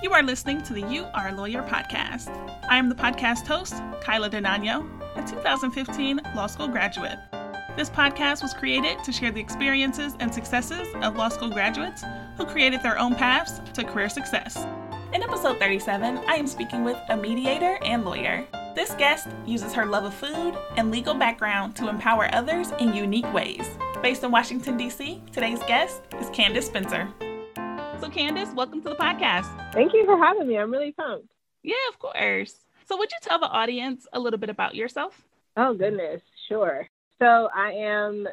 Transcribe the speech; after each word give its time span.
You 0.00 0.12
are 0.12 0.22
listening 0.22 0.62
to 0.62 0.72
the 0.72 0.82
You 0.82 1.06
Are 1.12 1.30
a 1.30 1.32
Lawyer 1.32 1.60
podcast. 1.60 2.28
I 2.70 2.76
am 2.76 2.88
the 2.88 2.94
podcast 2.94 3.48
host, 3.48 3.74
Kyla 4.00 4.30
Denano, 4.30 4.88
a 5.16 5.28
2015 5.28 6.20
law 6.36 6.46
school 6.46 6.68
graduate. 6.68 7.18
This 7.76 7.90
podcast 7.90 8.40
was 8.40 8.54
created 8.54 9.02
to 9.02 9.10
share 9.10 9.32
the 9.32 9.40
experiences 9.40 10.14
and 10.20 10.32
successes 10.32 10.86
of 11.02 11.16
law 11.16 11.28
school 11.28 11.50
graduates 11.50 12.04
who 12.36 12.46
created 12.46 12.80
their 12.80 12.96
own 12.96 13.16
paths 13.16 13.60
to 13.74 13.82
career 13.82 14.08
success. 14.08 14.64
In 15.12 15.24
episode 15.24 15.58
37, 15.58 16.18
I 16.28 16.34
am 16.34 16.46
speaking 16.46 16.84
with 16.84 16.98
a 17.08 17.16
mediator 17.16 17.80
and 17.82 18.04
lawyer. 18.04 18.46
This 18.76 18.94
guest 18.94 19.26
uses 19.46 19.72
her 19.72 19.84
love 19.84 20.04
of 20.04 20.14
food 20.14 20.56
and 20.76 20.92
legal 20.92 21.14
background 21.14 21.74
to 21.74 21.88
empower 21.88 22.32
others 22.32 22.70
in 22.78 22.94
unique 22.94 23.32
ways. 23.32 23.68
Based 24.00 24.22
in 24.22 24.30
Washington, 24.30 24.76
D.C., 24.76 25.20
today's 25.32 25.62
guest 25.64 26.02
is 26.20 26.30
Candace 26.30 26.66
Spencer. 26.66 27.12
So, 28.00 28.08
Candace, 28.08 28.54
welcome 28.54 28.80
to 28.82 28.90
the 28.90 28.94
podcast. 28.94 29.72
Thank 29.72 29.92
you 29.92 30.06
for 30.06 30.16
having 30.16 30.46
me. 30.46 30.56
I'm 30.56 30.70
really 30.70 30.92
pumped. 30.92 31.32
Yeah, 31.64 31.74
of 31.88 31.98
course. 31.98 32.54
So, 32.86 32.96
would 32.96 33.10
you 33.10 33.18
tell 33.22 33.40
the 33.40 33.48
audience 33.48 34.06
a 34.12 34.20
little 34.20 34.38
bit 34.38 34.50
about 34.50 34.76
yourself? 34.76 35.20
Oh, 35.56 35.74
goodness. 35.74 36.22
Sure. 36.48 36.88
So, 37.18 37.48
I 37.52 37.72
am 37.72 38.28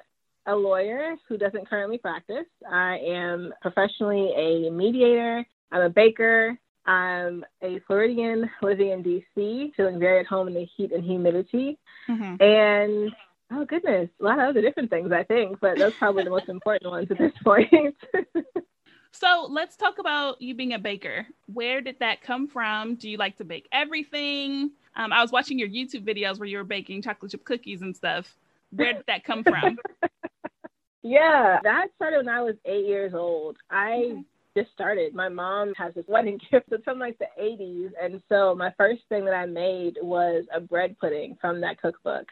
a 0.45 0.55
lawyer 0.55 1.15
who 1.27 1.37
doesn't 1.37 1.67
currently 1.67 1.97
practice. 1.97 2.45
I 2.71 2.99
am 3.07 3.55
professionally 3.59 4.31
a 4.37 4.70
mediator, 4.70 5.43
I'm 5.71 5.81
a 5.81 5.89
baker, 5.89 6.59
I'm 6.85 7.43
a 7.63 7.79
Floridian 7.87 8.47
living 8.61 8.91
in 8.91 9.03
DC, 9.03 9.73
feeling 9.75 9.97
very 9.97 10.20
at 10.20 10.27
home 10.27 10.47
in 10.47 10.53
the 10.53 10.67
heat 10.77 10.91
and 10.91 11.03
humidity. 11.03 11.79
Mm-hmm. 12.07 12.43
And 12.43 13.11
oh 13.51 13.65
goodness, 13.65 14.09
a 14.21 14.23
lot 14.23 14.37
of 14.37 14.49
other 14.49 14.61
different 14.61 14.91
things 14.91 15.11
I 15.11 15.23
think, 15.23 15.59
but 15.59 15.79
those 15.79 15.91
are 15.91 15.97
probably 15.97 16.23
the 16.23 16.29
most 16.29 16.49
important 16.49 16.91
ones 16.91 17.07
at 17.09 17.17
this 17.17 17.34
point. 17.43 17.95
so 19.19 19.47
let's 19.49 19.75
talk 19.75 19.99
about 19.99 20.41
you 20.41 20.53
being 20.53 20.73
a 20.73 20.79
baker. 20.79 21.25
Where 21.51 21.81
did 21.81 21.99
that 21.99 22.21
come 22.21 22.47
from? 22.47 22.95
Do 22.95 23.09
you 23.09 23.17
like 23.17 23.37
to 23.37 23.43
bake 23.43 23.67
everything? 23.71 24.71
Um, 24.95 25.11
I 25.11 25.21
was 25.21 25.31
watching 25.31 25.59
your 25.59 25.70
YouTube 25.70 26.05
videos 26.05 26.40
where 26.40 26.48
you 26.48 26.57
were 26.57 26.63
baking 26.63 27.01
chocolate 27.01 27.31
chip 27.31 27.43
cookies 27.43 27.81
and 27.81 27.95
stuff. 27.95 28.35
Where 28.71 28.93
did 28.93 29.03
that 29.07 29.23
come 29.23 29.43
from? 29.43 29.77
yeah, 31.03 31.59
that 31.63 31.87
started 31.95 32.17
when 32.17 32.29
I 32.29 32.41
was 32.41 32.55
eight 32.65 32.85
years 32.85 33.13
old. 33.13 33.57
I 33.70 33.93
okay 33.93 34.23
just 34.55 34.71
started. 34.71 35.13
My 35.13 35.29
mom 35.29 35.73
has 35.77 35.93
this 35.93 36.05
wedding 36.07 36.40
gift 36.51 36.70
that's 36.70 36.84
from 36.84 36.99
like 36.99 37.18
the 37.18 37.27
80s. 37.40 37.91
And 38.01 38.21
so 38.29 38.55
my 38.55 38.73
first 38.77 39.01
thing 39.09 39.25
that 39.25 39.34
I 39.34 39.45
made 39.45 39.97
was 40.01 40.45
a 40.53 40.62
bread 40.62 40.97
pudding 40.99 41.37
from 41.41 41.62
that 41.62 41.81
cookbook. 41.81 42.27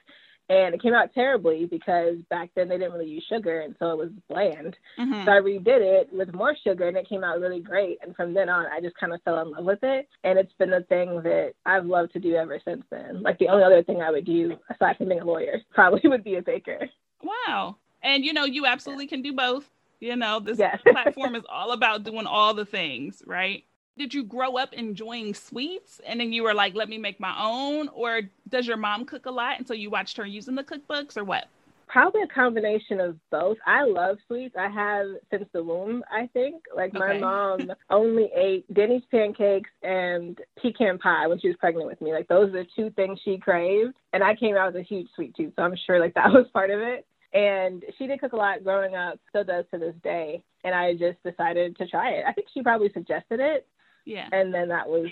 And 0.49 0.75
it 0.75 0.81
came 0.81 0.93
out 0.93 1.13
terribly 1.13 1.65
because 1.65 2.17
back 2.29 2.49
then 2.55 2.67
they 2.67 2.77
didn't 2.77 2.93
really 2.93 3.09
use 3.09 3.25
sugar. 3.29 3.61
And 3.61 3.75
so 3.79 3.91
it 3.91 3.97
was 3.97 4.09
bland. 4.29 4.75
Mm-hmm. 4.99 5.25
So 5.25 5.31
I 5.31 5.39
redid 5.39 5.81
it 5.81 6.09
with 6.11 6.33
more 6.33 6.55
sugar 6.63 6.87
and 6.87 6.97
it 6.97 7.07
came 7.07 7.23
out 7.23 7.39
really 7.39 7.61
great. 7.61 7.99
And 8.01 8.15
from 8.15 8.33
then 8.33 8.49
on, 8.49 8.65
I 8.65 8.81
just 8.81 8.97
kind 8.97 9.13
of 9.13 9.21
fell 9.23 9.39
in 9.41 9.51
love 9.51 9.63
with 9.63 9.79
it. 9.83 10.09
And 10.23 10.37
it's 10.37 10.53
been 10.59 10.69
the 10.69 10.85
thing 10.89 11.21
that 11.23 11.53
I've 11.65 11.85
loved 11.85 12.13
to 12.13 12.19
do 12.19 12.35
ever 12.35 12.59
since 12.65 12.83
then. 12.91 13.23
Like 13.23 13.39
the 13.39 13.47
only 13.47 13.63
other 13.63 13.83
thing 13.83 14.01
I 14.01 14.11
would 14.11 14.25
do 14.25 14.57
aside 14.69 14.97
from 14.97 15.07
being 15.07 15.21
a 15.21 15.25
lawyer 15.25 15.61
probably 15.73 16.09
would 16.09 16.23
be 16.23 16.35
a 16.35 16.41
baker. 16.41 16.89
Wow. 17.23 17.77
And 18.01 18.25
you 18.25 18.33
know, 18.33 18.43
you 18.43 18.65
absolutely 18.65 19.07
can 19.07 19.21
do 19.21 19.33
both. 19.33 19.69
You 20.01 20.17
know, 20.17 20.41
this 20.41 20.59
yes. 20.59 20.81
platform 20.87 21.35
is 21.35 21.43
all 21.49 21.71
about 21.71 22.03
doing 22.03 22.27
all 22.27 22.53
the 22.53 22.65
things, 22.65 23.23
right? 23.25 23.63
Did 23.97 24.13
you 24.13 24.23
grow 24.23 24.57
up 24.57 24.73
enjoying 24.73 25.35
sweets 25.35 26.01
and 26.05 26.19
then 26.19 26.33
you 26.33 26.43
were 26.43 26.53
like, 26.53 26.73
let 26.73 26.89
me 26.89 26.97
make 26.97 27.19
my 27.19 27.35
own? 27.39 27.89
Or 27.89 28.21
does 28.49 28.65
your 28.65 28.77
mom 28.77 29.05
cook 29.05 29.27
a 29.27 29.31
lot 29.31 29.59
and 29.59 29.67
so 29.67 29.73
you 29.73 29.91
watched 29.91 30.17
her 30.17 30.25
using 30.25 30.55
the 30.55 30.63
cookbooks 30.63 31.15
or 31.15 31.23
what? 31.23 31.45
Probably 31.87 32.23
a 32.23 32.27
combination 32.27 32.99
of 32.99 33.17
both. 33.29 33.57
I 33.67 33.83
love 33.83 34.17
sweets. 34.25 34.55
I 34.57 34.67
have 34.67 35.05
since 35.29 35.45
the 35.53 35.61
womb, 35.61 36.03
I 36.11 36.27
think. 36.33 36.63
Like 36.75 36.91
my 36.91 37.19
mom 37.19 37.71
only 37.91 38.31
ate 38.35 38.73
Denny's 38.73 39.03
pancakes 39.11 39.69
and 39.83 40.39
pecan 40.59 40.97
pie 40.97 41.27
when 41.27 41.39
she 41.39 41.49
was 41.49 41.57
pregnant 41.57 41.85
with 41.85 42.01
me. 42.01 42.11
Like 42.11 42.27
those 42.27 42.49
are 42.49 42.63
the 42.63 42.67
two 42.75 42.89
things 42.95 43.19
she 43.23 43.37
craved. 43.37 43.93
And 44.11 44.23
I 44.23 44.33
came 44.33 44.57
out 44.57 44.73
with 44.73 44.81
a 44.81 44.85
huge 44.85 45.07
sweet 45.13 45.35
tooth, 45.35 45.53
so 45.55 45.61
I'm 45.61 45.75
sure 45.85 45.99
like 45.99 46.13
that 46.15 46.31
was 46.31 46.47
part 46.51 46.71
of 46.71 46.79
it. 46.79 47.05
And 47.31 47.83
she 47.99 48.07
did 48.07 48.19
cook 48.19 48.33
a 48.33 48.37
lot 48.37 48.63
growing 48.63 48.95
up, 48.95 49.19
still 49.29 49.43
does 49.43 49.65
to 49.71 49.77
this 49.77 49.95
day. 50.03 50.41
And 50.63 50.73
I 50.73 50.93
just 50.93 51.21
decided 51.23 51.77
to 51.77 51.87
try 51.87 52.11
it. 52.11 52.25
I 52.27 52.33
think 52.33 52.47
she 52.51 52.63
probably 52.63 52.91
suggested 52.91 53.39
it. 53.39 53.67
Yeah. 54.05 54.27
And 54.31 54.53
then 54.53 54.69
that 54.69 54.87
was 54.87 55.09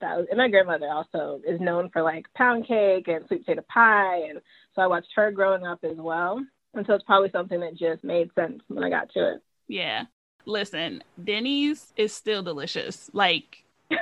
that 0.00 0.16
was 0.16 0.26
and 0.30 0.38
my 0.38 0.48
grandmother 0.48 0.88
also 0.88 1.40
is 1.46 1.60
known 1.60 1.90
for 1.90 2.02
like 2.02 2.26
pound 2.34 2.66
cake 2.66 3.08
and 3.08 3.26
sweet 3.26 3.44
potato 3.46 3.64
pie 3.72 4.26
and 4.28 4.40
so 4.74 4.82
I 4.82 4.86
watched 4.86 5.12
her 5.16 5.30
growing 5.30 5.66
up 5.66 5.80
as 5.84 5.96
well. 5.96 6.44
And 6.74 6.86
so 6.86 6.94
it's 6.94 7.04
probably 7.04 7.30
something 7.30 7.60
that 7.60 7.76
just 7.76 8.02
made 8.02 8.30
sense 8.34 8.62
when 8.68 8.82
I 8.82 8.90
got 8.90 9.10
to 9.10 9.34
it. 9.34 9.42
Yeah. 9.68 10.04
Listen, 10.46 11.04
Denny's 11.22 11.92
is 11.96 12.12
still 12.12 12.42
delicious. 12.42 13.10
Like 13.12 13.64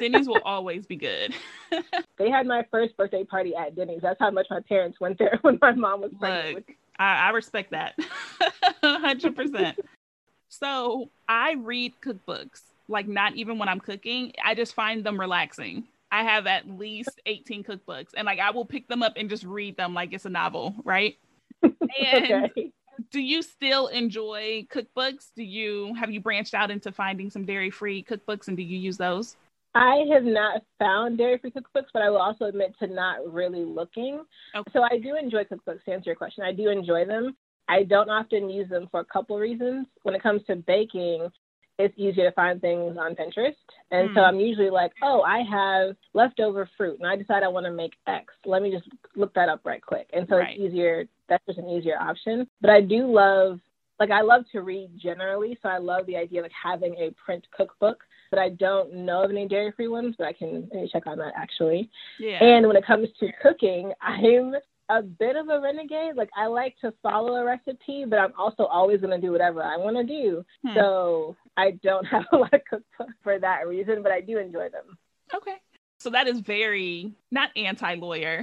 Denny's 0.00 0.28
will 0.28 0.40
always 0.44 0.86
be 0.86 0.96
good. 0.96 1.34
they 2.18 2.30
had 2.30 2.46
my 2.46 2.64
first 2.70 2.96
birthday 2.96 3.24
party 3.24 3.54
at 3.54 3.76
Denny's. 3.76 4.00
That's 4.02 4.18
how 4.20 4.30
much 4.30 4.46
my 4.50 4.60
parents 4.60 5.00
went 5.00 5.18
there 5.18 5.38
when 5.42 5.58
my 5.60 5.72
mom 5.72 6.00
was 6.00 6.12
pregnant 6.18 6.54
Look, 6.56 6.76
I, 6.98 7.26
I 7.26 7.30
respect 7.30 7.72
that. 7.72 7.98
100%. 8.82 9.76
so 10.48 11.10
I 11.28 11.54
read 11.54 11.94
cookbooks, 12.00 12.62
like 12.88 13.08
not 13.08 13.34
even 13.34 13.58
when 13.58 13.68
I'm 13.68 13.80
cooking. 13.80 14.32
I 14.44 14.54
just 14.54 14.74
find 14.74 15.04
them 15.04 15.18
relaxing. 15.18 15.84
I 16.10 16.22
have 16.22 16.46
at 16.46 16.68
least 16.68 17.20
18 17.26 17.64
cookbooks 17.64 18.10
and 18.16 18.26
like 18.26 18.38
I 18.38 18.50
will 18.50 18.64
pick 18.64 18.86
them 18.88 19.02
up 19.02 19.14
and 19.16 19.28
just 19.28 19.44
read 19.44 19.76
them 19.76 19.94
like 19.94 20.12
it's 20.12 20.26
a 20.26 20.30
novel, 20.30 20.74
right? 20.84 21.16
And 21.62 22.44
okay. 22.46 22.72
do 23.10 23.20
you 23.20 23.42
still 23.42 23.86
enjoy 23.88 24.66
cookbooks? 24.72 25.30
Do 25.34 25.42
you 25.42 25.94
have 25.94 26.10
you 26.10 26.20
branched 26.20 26.54
out 26.54 26.70
into 26.70 26.92
finding 26.92 27.30
some 27.30 27.44
dairy-free 27.44 28.04
cookbooks 28.04 28.48
and 28.48 28.56
do 28.56 28.62
you 28.62 28.78
use 28.78 28.96
those? 28.96 29.36
I 29.74 30.06
have 30.12 30.22
not 30.22 30.62
found 30.78 31.18
dairy 31.18 31.38
free 31.38 31.50
cookbooks, 31.50 31.88
but 31.92 32.02
I 32.02 32.10
will 32.10 32.18
also 32.18 32.44
admit 32.44 32.74
to 32.78 32.86
not 32.86 33.32
really 33.32 33.64
looking. 33.64 34.24
Okay. 34.54 34.70
So 34.72 34.82
I 34.82 34.98
do 34.98 35.16
enjoy 35.16 35.44
cookbooks 35.44 35.84
to 35.84 35.92
answer 35.92 36.10
your 36.10 36.16
question. 36.16 36.44
I 36.44 36.52
do 36.52 36.68
enjoy 36.68 37.04
them. 37.04 37.36
I 37.68 37.82
don't 37.82 38.08
often 38.08 38.50
use 38.50 38.68
them 38.68 38.88
for 38.90 39.00
a 39.00 39.04
couple 39.04 39.38
reasons. 39.38 39.86
When 40.02 40.14
it 40.14 40.22
comes 40.22 40.42
to 40.44 40.56
baking, 40.56 41.28
it's 41.78 41.94
easier 41.96 42.28
to 42.28 42.32
find 42.32 42.60
things 42.60 42.96
on 42.98 43.14
Pinterest. 43.14 43.54
And 43.90 44.10
mm. 44.10 44.14
so 44.14 44.20
hmm. 44.20 44.26
I'm 44.26 44.40
usually 44.40 44.70
like, 44.70 44.92
oh, 45.02 45.22
I 45.22 45.42
have 45.42 45.96
leftover 46.12 46.68
fruit 46.76 46.98
and 47.00 47.08
I 47.08 47.16
decide 47.16 47.42
I 47.42 47.48
want 47.48 47.66
to 47.66 47.72
make 47.72 47.92
X. 48.06 48.32
Let 48.44 48.62
me 48.62 48.70
just 48.70 48.88
look 49.16 49.34
that 49.34 49.48
up 49.48 49.60
right 49.64 49.84
quick. 49.84 50.08
And 50.12 50.26
so 50.28 50.36
right. 50.36 50.56
it's 50.56 50.72
easier. 50.72 51.06
That's 51.28 51.44
just 51.46 51.58
an 51.58 51.68
easier 51.68 51.98
option. 51.98 52.46
But 52.60 52.70
I 52.70 52.80
do 52.80 53.12
love, 53.12 53.58
like, 53.98 54.10
I 54.10 54.22
love 54.22 54.44
to 54.52 54.60
read 54.60 54.90
generally. 55.00 55.58
So 55.62 55.68
I 55.68 55.78
love 55.78 56.06
the 56.06 56.16
idea 56.16 56.40
of 56.40 56.44
like 56.44 56.52
having 56.62 56.94
a 56.94 57.10
print 57.24 57.46
cookbook 57.56 57.98
but 58.30 58.42
I 58.42 58.48
don't 58.48 58.92
know 58.92 59.22
of 59.22 59.30
any 59.30 59.46
dairy 59.46 59.70
free 59.76 59.86
ones, 59.86 60.16
but 60.18 60.26
I 60.26 60.32
can 60.32 60.68
check 60.92 61.06
on 61.06 61.18
that 61.18 61.34
actually. 61.36 61.88
Yeah. 62.18 62.42
And 62.42 62.66
when 62.66 62.74
it 62.74 62.84
comes 62.84 63.06
to 63.20 63.28
cooking, 63.40 63.92
I'm 64.00 64.54
a 64.88 65.02
bit 65.02 65.36
of 65.36 65.48
a 65.48 65.60
renegade. 65.60 66.16
Like 66.16 66.30
I 66.36 66.46
like 66.46 66.74
to 66.80 66.92
follow 67.02 67.36
a 67.36 67.44
recipe, 67.44 68.04
but 68.08 68.18
I'm 68.18 68.32
also 68.38 68.64
always 68.64 69.00
going 69.00 69.18
to 69.18 69.24
do 69.24 69.32
whatever 69.32 69.62
I 69.62 69.76
want 69.76 69.96
to 69.96 70.04
do. 70.04 70.44
Hmm. 70.66 70.74
So 70.74 71.36
I 71.56 71.72
don't 71.82 72.04
have 72.06 72.24
a 72.32 72.36
lot 72.36 72.54
of 72.54 72.60
cookbooks 72.70 73.14
for 73.22 73.38
that 73.38 73.66
reason, 73.66 74.02
but 74.02 74.12
I 74.12 74.20
do 74.20 74.38
enjoy 74.38 74.68
them. 74.68 74.98
Okay. 75.34 75.56
So 75.98 76.10
that 76.10 76.26
is 76.26 76.40
very 76.40 77.14
not 77.30 77.50
anti-lawyer, 77.56 78.42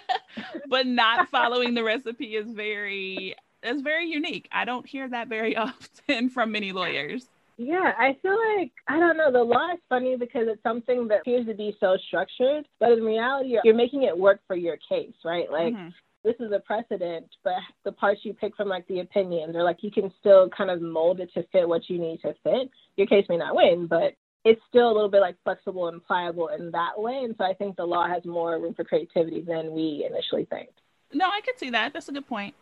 but 0.68 0.86
not 0.86 1.28
following 1.28 1.74
the 1.74 1.84
recipe 1.84 2.36
is 2.36 2.50
very 2.50 3.36
is 3.62 3.82
very 3.82 4.06
unique. 4.06 4.48
I 4.50 4.64
don't 4.64 4.86
hear 4.86 5.08
that 5.08 5.28
very 5.28 5.56
often 5.56 6.30
from 6.30 6.50
many 6.50 6.72
lawyers. 6.72 7.28
Yeah, 7.58 7.92
I 7.96 8.16
feel 8.22 8.36
like 8.56 8.72
I 8.88 8.98
don't 8.98 9.18
know. 9.18 9.30
The 9.30 9.42
law 9.42 9.72
is 9.74 9.80
funny 9.88 10.16
because 10.16 10.48
it's 10.48 10.62
something 10.62 11.06
that 11.08 11.20
appears 11.20 11.46
to 11.46 11.54
be 11.54 11.76
so 11.78 11.96
structured, 12.08 12.66
but 12.80 12.92
in 12.92 13.04
reality, 13.04 13.58
you're 13.62 13.74
making 13.74 14.04
it 14.04 14.16
work 14.16 14.40
for 14.46 14.56
your 14.56 14.78
case, 14.88 15.14
right? 15.24 15.50
Like. 15.50 15.74
Mm-hmm. 15.74 15.88
This 16.22 16.36
is 16.38 16.52
a 16.52 16.60
precedent, 16.60 17.26
but 17.42 17.54
the 17.84 17.92
parts 17.92 18.20
you 18.24 18.34
pick 18.34 18.54
from 18.56 18.68
like 18.68 18.86
the 18.88 19.00
opinions, 19.00 19.56
or 19.56 19.62
like 19.62 19.78
you 19.80 19.90
can 19.90 20.12
still 20.20 20.50
kind 20.50 20.70
of 20.70 20.82
mold 20.82 21.20
it 21.20 21.32
to 21.34 21.44
fit 21.52 21.68
what 21.68 21.88
you 21.88 21.98
need 21.98 22.20
to 22.22 22.34
fit. 22.42 22.70
Your 22.96 23.06
case 23.06 23.26
may 23.28 23.38
not 23.38 23.56
win, 23.56 23.86
but 23.86 24.14
it's 24.44 24.60
still 24.68 24.90
a 24.90 24.92
little 24.92 25.08
bit 25.08 25.20
like 25.20 25.36
flexible 25.44 25.88
and 25.88 26.04
pliable 26.04 26.48
in 26.48 26.70
that 26.72 26.98
way. 26.98 27.22
And 27.24 27.34
so 27.38 27.44
I 27.44 27.54
think 27.54 27.76
the 27.76 27.86
law 27.86 28.06
has 28.06 28.24
more 28.24 28.58
room 28.58 28.74
for 28.74 28.84
creativity 28.84 29.40
than 29.40 29.72
we 29.72 30.06
initially 30.08 30.44
think. 30.46 30.70
No, 31.12 31.26
I 31.26 31.40
could 31.40 31.58
see 31.58 31.70
that. 31.70 31.92
That's 31.92 32.08
a 32.08 32.12
good 32.12 32.26
point. 32.26 32.54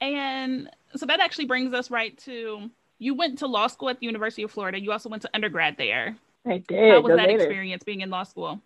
And 0.00 0.70
so 0.96 1.06
that 1.06 1.20
actually 1.20 1.44
brings 1.46 1.72
us 1.72 1.90
right 1.90 2.16
to 2.18 2.70
you 2.98 3.14
went 3.14 3.38
to 3.38 3.46
law 3.46 3.66
school 3.66 3.88
at 3.88 4.00
the 4.00 4.06
University 4.06 4.42
of 4.42 4.50
Florida. 4.50 4.80
You 4.80 4.92
also 4.92 5.08
went 5.08 5.22
to 5.22 5.30
undergrad 5.34 5.76
there. 5.76 6.16
I 6.46 6.58
did. 6.58 6.92
How 6.92 7.00
was 7.00 7.16
that 7.16 7.28
later. 7.28 7.42
experience 7.42 7.82
being 7.82 8.00
in 8.00 8.10
law 8.10 8.22
school? 8.22 8.60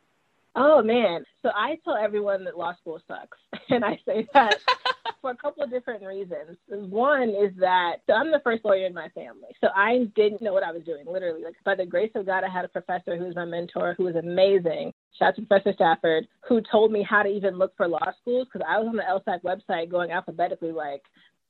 Oh 0.56 0.82
man. 0.82 1.24
So 1.42 1.50
I 1.54 1.78
tell 1.84 1.96
everyone 1.96 2.42
that 2.44 2.56
law 2.56 2.74
school 2.80 3.00
sucks. 3.06 3.38
And 3.68 3.84
I 3.84 3.98
say 4.06 4.24
that 4.32 4.58
for 5.20 5.32
a 5.32 5.36
couple 5.36 5.64
of 5.64 5.70
different 5.70 6.04
reasons. 6.04 6.56
One 6.68 7.30
is 7.30 7.52
that 7.58 7.96
so 8.06 8.12
I'm 8.12 8.30
the 8.30 8.40
first 8.44 8.64
lawyer 8.64 8.86
in 8.86 8.94
my 8.94 9.08
family. 9.08 9.48
So 9.60 9.68
I 9.74 10.08
didn't 10.14 10.40
know 10.40 10.52
what 10.52 10.62
I 10.62 10.70
was 10.70 10.84
doing, 10.84 11.04
literally. 11.04 11.42
Like 11.42 11.54
by 11.64 11.74
the 11.74 11.84
grace 11.84 12.12
of 12.14 12.26
God, 12.26 12.44
I 12.44 12.48
had 12.48 12.64
a 12.64 12.68
professor 12.68 13.16
who 13.16 13.24
was 13.24 13.34
my 13.34 13.44
mentor 13.44 13.94
who 13.98 14.04
was 14.04 14.14
amazing. 14.14 14.92
Shout 15.18 15.30
out 15.30 15.36
to 15.36 15.42
Professor 15.42 15.72
Stafford, 15.74 16.28
who 16.48 16.62
told 16.70 16.92
me 16.92 17.02
how 17.02 17.24
to 17.24 17.28
even 17.28 17.58
look 17.58 17.76
for 17.76 17.88
law 17.88 18.12
schools 18.20 18.46
because 18.46 18.64
I 18.68 18.78
was 18.78 18.86
on 18.86 18.94
the 18.94 19.02
LSAC 19.02 19.42
website 19.42 19.90
going 19.90 20.12
alphabetically 20.12 20.70
like, 20.70 21.02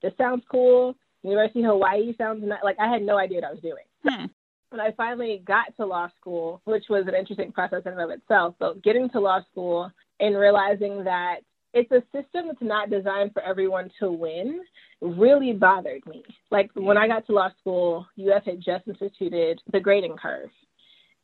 this 0.02 0.12
sounds 0.16 0.42
cool. 0.50 0.96
University 1.22 1.60
of 1.60 1.66
Hawaii 1.66 2.16
sounds 2.16 2.42
not, 2.46 2.64
like 2.64 2.76
I 2.80 2.90
had 2.90 3.02
no 3.02 3.18
idea 3.18 3.42
what 3.42 3.48
I 3.48 3.50
was 3.50 3.60
doing. 3.60 3.84
Hmm. 4.04 4.26
When 4.70 4.80
I 4.80 4.92
finally 4.92 5.42
got 5.46 5.76
to 5.76 5.86
law 5.86 6.08
school, 6.20 6.60
which 6.64 6.84
was 6.88 7.04
an 7.06 7.14
interesting 7.14 7.52
process 7.52 7.82
in 7.86 7.92
and 7.92 8.00
of 8.00 8.10
itself, 8.10 8.54
but 8.58 8.82
getting 8.82 9.08
to 9.10 9.20
law 9.20 9.40
school 9.50 9.90
and 10.20 10.36
realizing 10.36 11.04
that 11.04 11.40
it's 11.72 11.90
a 11.92 12.02
system 12.12 12.48
that's 12.48 12.62
not 12.62 12.90
designed 12.90 13.32
for 13.32 13.42
everyone 13.42 13.90
to 14.00 14.10
win 14.10 14.60
really 15.00 15.52
bothered 15.52 16.04
me. 16.06 16.24
Like 16.50 16.70
when 16.74 16.96
I 16.96 17.06
got 17.06 17.26
to 17.26 17.32
law 17.32 17.50
school, 17.60 18.06
UF 18.18 18.44
had 18.44 18.62
just 18.62 18.88
instituted 18.88 19.60
the 19.72 19.80
grading 19.80 20.16
curve. 20.16 20.48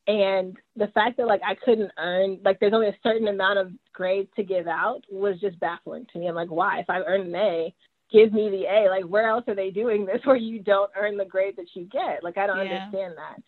And 0.06 0.56
the 0.76 0.88
fact 0.88 1.16
that 1.16 1.26
like 1.26 1.40
I 1.46 1.54
couldn't 1.54 1.92
earn 1.96 2.38
like 2.44 2.58
there's 2.60 2.74
only 2.74 2.88
a 2.88 2.98
certain 3.02 3.28
amount 3.28 3.60
of 3.60 3.72
grades 3.92 4.28
to 4.36 4.42
give 4.42 4.66
out 4.66 5.02
was 5.10 5.40
just 5.40 5.58
baffling 5.60 6.06
to 6.12 6.18
me. 6.18 6.26
I'm 6.26 6.34
like, 6.34 6.50
why? 6.50 6.80
If 6.80 6.90
I 6.90 6.98
earned 6.98 7.28
an 7.28 7.34
A, 7.36 7.74
give 8.12 8.32
me 8.32 8.50
the 8.50 8.64
A. 8.64 8.88
Like 8.88 9.04
where 9.04 9.28
else 9.28 9.44
are 9.48 9.54
they 9.54 9.70
doing 9.70 10.04
this 10.06 10.20
where 10.24 10.36
you 10.36 10.60
don't 10.60 10.90
earn 10.96 11.16
the 11.16 11.24
grade 11.24 11.56
that 11.56 11.68
you 11.74 11.84
get? 11.84 12.22
Like 12.22 12.38
I 12.38 12.46
don't 12.46 12.64
yeah. 12.64 12.84
understand 12.84 13.14
that. 13.16 13.42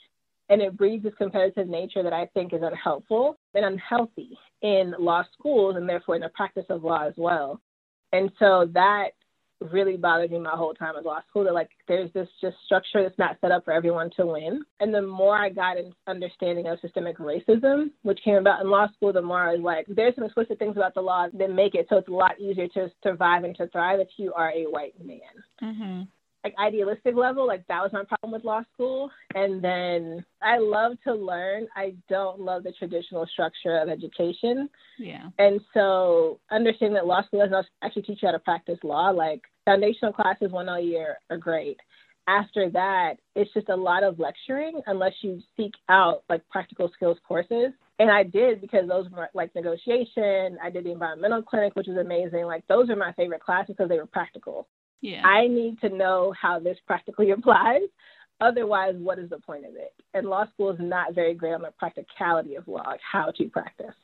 And 0.50 0.60
it 0.60 0.76
breeds 0.76 1.02
this 1.02 1.14
competitive 1.16 1.68
nature 1.68 2.02
that 2.02 2.12
I 2.12 2.26
think 2.26 2.52
is 2.52 2.60
unhelpful 2.62 3.38
and 3.54 3.64
unhealthy 3.64 4.36
in 4.60 4.94
law 4.98 5.24
schools 5.38 5.76
and 5.76 5.88
therefore 5.88 6.16
in 6.16 6.20
the 6.20 6.28
practice 6.30 6.66
of 6.68 6.84
law 6.84 7.06
as 7.06 7.14
well. 7.16 7.60
And 8.12 8.30
so 8.38 8.68
that 8.74 9.10
really 9.72 9.96
bothered 9.96 10.30
me 10.30 10.38
my 10.38 10.50
whole 10.50 10.74
time 10.74 10.94
at 10.96 11.04
law 11.04 11.20
school 11.28 11.44
that 11.44 11.54
like 11.54 11.70
there's 11.88 12.12
this 12.12 12.28
just 12.40 12.56
structure 12.66 13.02
that's 13.02 13.18
not 13.18 13.36
set 13.40 13.50
up 13.50 13.64
for 13.64 13.72
everyone 13.72 14.10
to 14.16 14.26
win. 14.26 14.62
And 14.80 14.92
the 14.92 15.02
more 15.02 15.36
I 15.36 15.48
got 15.48 15.78
an 15.78 15.94
understanding 16.06 16.66
of 16.66 16.78
systemic 16.80 17.18
racism, 17.18 17.90
which 18.02 18.20
came 18.24 18.36
about 18.36 18.62
in 18.62 18.70
law 18.70 18.88
school, 18.96 19.12
the 19.12 19.22
more 19.22 19.48
I 19.48 19.52
was 19.54 19.62
like, 19.62 19.86
there's 19.88 20.14
some 20.14 20.24
explicit 20.24 20.58
things 20.58 20.76
about 20.76 20.94
the 20.94 21.00
law 21.00 21.26
that 21.32 21.50
make 21.50 21.74
it 21.74 21.86
so 21.88 21.98
it's 21.98 22.08
a 22.08 22.12
lot 22.12 22.38
easier 22.40 22.68
to 22.68 22.90
survive 23.02 23.44
and 23.44 23.56
to 23.56 23.68
thrive 23.68 24.00
if 24.00 24.08
you 24.16 24.32
are 24.34 24.50
a 24.50 24.64
white 24.64 24.94
man. 25.04 25.18
Mm-hmm 25.62 26.02
like 26.44 26.54
idealistic 26.58 27.16
level, 27.16 27.46
like 27.46 27.66
that 27.68 27.82
was 27.82 27.90
my 27.92 28.04
problem 28.04 28.32
with 28.32 28.44
law 28.44 28.62
school. 28.74 29.10
And 29.34 29.64
then 29.64 30.24
I 30.42 30.58
love 30.58 30.92
to 31.04 31.14
learn. 31.14 31.66
I 31.74 31.94
don't 32.10 32.38
love 32.38 32.64
the 32.64 32.72
traditional 32.72 33.26
structure 33.26 33.78
of 33.78 33.88
education. 33.88 34.68
Yeah. 34.98 35.30
And 35.38 35.60
so 35.72 36.38
understanding 36.50 36.94
that 36.94 37.06
law 37.06 37.24
school 37.24 37.40
doesn't 37.40 37.66
actually 37.82 38.02
teach 38.02 38.18
you 38.22 38.28
how 38.28 38.32
to 38.32 38.38
practice 38.38 38.78
law, 38.84 39.08
like 39.08 39.40
foundational 39.64 40.12
classes 40.12 40.52
one 40.52 40.68
a 40.68 40.78
year 40.80 41.16
are 41.30 41.38
great. 41.38 41.78
After 42.26 42.70
that, 42.70 43.14
it's 43.34 43.52
just 43.52 43.68
a 43.68 43.76
lot 43.76 44.02
of 44.02 44.18
lecturing 44.18 44.80
unless 44.86 45.12
you 45.22 45.40
seek 45.56 45.72
out 45.88 46.24
like 46.28 46.46
practical 46.50 46.90
skills 46.94 47.18
courses. 47.26 47.72
And 47.98 48.10
I 48.10 48.22
did 48.22 48.60
because 48.60 48.88
those 48.88 49.08
were 49.10 49.28
like 49.34 49.54
negotiation. 49.54 50.58
I 50.62 50.70
did 50.70 50.84
the 50.84 50.92
environmental 50.92 51.42
clinic, 51.42 51.76
which 51.76 51.86
was 51.86 51.98
amazing. 51.98 52.44
Like 52.44 52.66
those 52.66 52.90
are 52.90 52.96
my 52.96 53.12
favorite 53.12 53.42
classes 53.42 53.74
because 53.76 53.88
they 53.88 53.98
were 53.98 54.06
practical. 54.06 54.66
Yeah. 55.04 55.26
I 55.26 55.48
need 55.48 55.82
to 55.82 55.90
know 55.90 56.32
how 56.40 56.58
this 56.58 56.78
practically 56.86 57.30
applies. 57.38 57.82
Otherwise, 58.40 58.94
what 58.96 59.18
is 59.18 59.28
the 59.28 59.38
point 59.38 59.66
of 59.66 59.76
it? 59.76 59.92
And 60.14 60.26
law 60.26 60.46
school 60.46 60.70
is 60.70 60.80
not 60.80 61.14
very 61.14 61.34
great 61.34 61.52
on 61.52 61.62
the 61.62 61.72
practicality 61.78 62.54
of 62.56 62.66
law, 62.66 62.82
like 62.86 63.00
how 63.00 63.30
to 63.30 63.48
practice. 63.48 63.94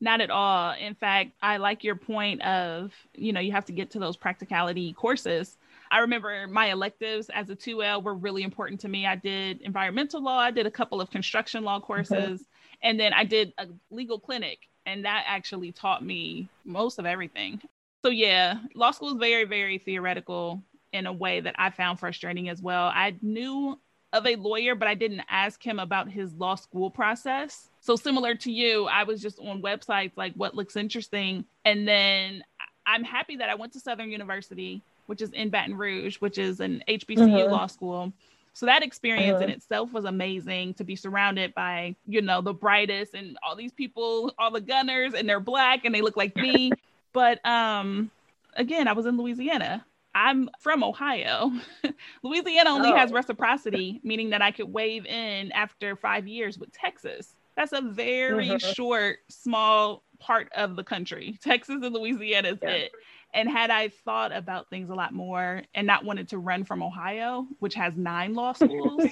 Not 0.00 0.20
at 0.20 0.30
all. 0.30 0.74
In 0.74 0.94
fact, 0.94 1.32
I 1.40 1.56
like 1.56 1.84
your 1.84 1.94
point 1.94 2.42
of, 2.42 2.92
you 3.14 3.32
know, 3.32 3.40
you 3.40 3.52
have 3.52 3.64
to 3.66 3.72
get 3.72 3.92
to 3.92 3.98
those 3.98 4.16
practicality 4.16 4.92
courses. 4.92 5.56
I 5.90 6.00
remember 6.00 6.46
my 6.48 6.70
electives 6.70 7.30
as 7.30 7.50
a 7.50 7.56
2L 7.56 8.02
were 8.02 8.14
really 8.14 8.42
important 8.42 8.80
to 8.80 8.88
me. 8.88 9.06
I 9.06 9.16
did 9.16 9.60
environmental 9.62 10.22
law, 10.22 10.38
I 10.38 10.50
did 10.50 10.66
a 10.66 10.70
couple 10.70 11.00
of 11.00 11.10
construction 11.10 11.64
law 11.64 11.80
courses, 11.80 12.40
mm-hmm. 12.40 12.82
and 12.82 13.00
then 13.00 13.12
I 13.12 13.24
did 13.24 13.52
a 13.58 13.66
legal 13.90 14.18
clinic. 14.18 14.58
And 14.86 15.04
that 15.04 15.24
actually 15.26 15.72
taught 15.72 16.04
me 16.04 16.48
most 16.64 16.98
of 16.98 17.06
everything. 17.06 17.60
So 18.04 18.10
yeah, 18.10 18.58
law 18.74 18.90
school 18.90 19.10
is 19.10 19.16
very, 19.16 19.44
very 19.44 19.78
theoretical 19.78 20.62
in 20.92 21.06
a 21.06 21.12
way 21.12 21.40
that 21.40 21.54
I 21.58 21.70
found 21.70 21.98
frustrating 21.98 22.48
as 22.48 22.62
well. 22.62 22.86
I 22.86 23.16
knew 23.22 23.78
of 24.12 24.26
a 24.26 24.36
lawyer, 24.36 24.74
but 24.74 24.88
I 24.88 24.94
didn't 24.94 25.22
ask 25.28 25.62
him 25.62 25.78
about 25.78 26.10
his 26.10 26.32
law 26.34 26.54
school 26.54 26.90
process. 26.90 27.68
So 27.80 27.96
similar 27.96 28.34
to 28.36 28.50
you, 28.50 28.86
I 28.86 29.04
was 29.04 29.20
just 29.20 29.38
on 29.40 29.62
websites 29.62 30.12
like 30.16 30.32
what 30.34 30.54
looks 30.54 30.76
interesting. 30.76 31.44
And 31.64 31.86
then 31.86 32.42
I'm 32.86 33.04
happy 33.04 33.36
that 33.36 33.50
I 33.50 33.54
went 33.54 33.72
to 33.74 33.80
Southern 33.80 34.10
University, 34.10 34.82
which 35.06 35.20
is 35.20 35.30
in 35.32 35.50
Baton 35.50 35.76
Rouge, 35.76 36.16
which 36.16 36.38
is 36.38 36.60
an 36.60 36.82
HBCU 36.88 37.18
mm-hmm. 37.18 37.52
law 37.52 37.66
school. 37.66 38.12
So 38.54 38.66
that 38.66 38.82
experience 38.82 39.36
uh-huh. 39.36 39.44
in 39.44 39.50
itself 39.50 39.92
was 39.92 40.04
amazing 40.04 40.74
to 40.74 40.84
be 40.84 40.96
surrounded 40.96 41.54
by, 41.54 41.94
you 42.06 42.22
know, 42.22 42.40
the 42.40 42.54
brightest 42.54 43.14
and 43.14 43.38
all 43.46 43.54
these 43.54 43.72
people, 43.72 44.34
all 44.38 44.50
the 44.50 44.60
gunners, 44.60 45.14
and 45.14 45.28
they're 45.28 45.38
black 45.38 45.84
and 45.84 45.94
they 45.94 46.00
look 46.00 46.16
like 46.16 46.34
me. 46.34 46.72
But 47.12 47.44
um, 47.46 48.10
again, 48.54 48.88
I 48.88 48.92
was 48.92 49.06
in 49.06 49.16
Louisiana. 49.16 49.84
I'm 50.14 50.50
from 50.60 50.82
Ohio. 50.82 51.52
Louisiana 52.22 52.70
only 52.70 52.90
oh. 52.90 52.96
has 52.96 53.12
reciprocity, 53.12 54.00
meaning 54.02 54.30
that 54.30 54.42
I 54.42 54.50
could 54.50 54.72
waive 54.72 55.06
in 55.06 55.52
after 55.52 55.94
five 55.96 56.26
years 56.26 56.58
with 56.58 56.72
Texas. 56.72 57.34
That's 57.56 57.72
a 57.72 57.80
very 57.80 58.48
mm-hmm. 58.48 58.72
short, 58.72 59.18
small 59.28 60.02
part 60.18 60.50
of 60.54 60.76
the 60.76 60.84
country. 60.84 61.38
Texas 61.42 61.82
and 61.82 61.94
Louisiana 61.94 62.50
is 62.50 62.58
yeah. 62.62 62.70
it. 62.70 62.92
And 63.34 63.48
had 63.48 63.70
I 63.70 63.88
thought 63.88 64.32
about 64.34 64.70
things 64.70 64.90
a 64.90 64.94
lot 64.94 65.12
more 65.12 65.62
and 65.74 65.86
not 65.86 66.04
wanted 66.04 66.28
to 66.30 66.38
run 66.38 66.64
from 66.64 66.82
Ohio, 66.82 67.46
which 67.58 67.74
has 67.74 67.96
nine 67.96 68.34
law 68.34 68.52
schools, 68.54 69.04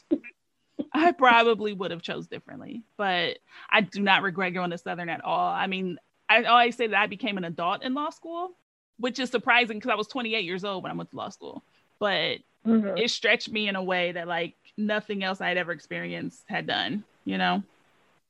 I 0.92 1.12
probably 1.12 1.74
would 1.74 1.90
have 1.90 2.02
chose 2.02 2.26
differently. 2.26 2.82
But 2.96 3.38
I 3.68 3.82
do 3.82 4.00
not 4.00 4.22
regret 4.22 4.54
going 4.54 4.70
to 4.70 4.78
Southern 4.78 5.10
at 5.10 5.24
all. 5.24 5.50
I 5.50 5.66
mean, 5.66 5.98
I 6.28 6.42
always 6.44 6.76
say 6.76 6.86
that 6.88 7.00
I 7.00 7.06
became 7.06 7.38
an 7.38 7.44
adult 7.44 7.82
in 7.82 7.94
law 7.94 8.10
school, 8.10 8.50
which 8.98 9.18
is 9.18 9.30
surprising 9.30 9.78
because 9.78 9.90
I 9.90 9.96
was 9.96 10.08
28 10.08 10.44
years 10.44 10.64
old 10.64 10.82
when 10.82 10.92
I 10.92 10.94
went 10.94 11.10
to 11.10 11.16
law 11.16 11.28
school. 11.28 11.62
But 11.98 12.38
mm-hmm. 12.66 12.96
it 12.96 13.10
stretched 13.10 13.50
me 13.50 13.68
in 13.68 13.76
a 13.76 13.82
way 13.82 14.12
that 14.12 14.28
like 14.28 14.54
nothing 14.76 15.22
else 15.22 15.40
I 15.40 15.48
had 15.48 15.56
ever 15.56 15.72
experienced 15.72 16.44
had 16.48 16.66
done, 16.66 17.04
you 17.24 17.38
know? 17.38 17.62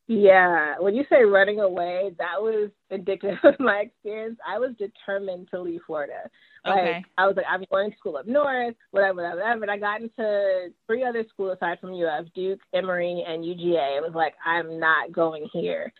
Yeah. 0.09 0.79
When 0.79 0.95
you 0.95 1.05
say 1.11 1.25
running 1.25 1.61
away, 1.61 2.13
that 2.19 2.41
was 2.41 2.71
indicative 2.91 3.39
of 3.43 3.59
my 3.59 3.79
experience. 3.79 4.39
I 4.47 4.59
was 4.59 4.71
determined 4.79 5.49
to 5.51 5.61
leave 5.61 5.81
Florida. 5.87 6.31
Like 6.65 6.81
okay. 6.81 7.05
I 7.17 7.27
was 7.27 7.37
like, 7.37 7.47
I'm 7.49 7.65
going 7.71 7.91
to 7.91 7.97
school 7.97 8.17
up 8.17 8.27
north, 8.27 8.75
whatever, 8.91 9.17
whatever, 9.17 9.37
whatever. 9.41 9.63
And 9.63 9.71
I 9.71 9.79
got 9.79 10.01
into 10.01 10.73
three 10.87 11.05
other 11.05 11.25
schools 11.29 11.57
aside 11.57 11.79
from 11.81 11.95
UF, 11.95 12.27
Duke, 12.35 12.61
Emory, 12.75 13.25
and 13.27 13.45
UGA. 13.45 13.97
It 13.97 14.03
was 14.03 14.15
like, 14.15 14.35
I'm 14.45 14.79
not 14.79 15.13
going 15.13 15.49
here. 15.53 15.93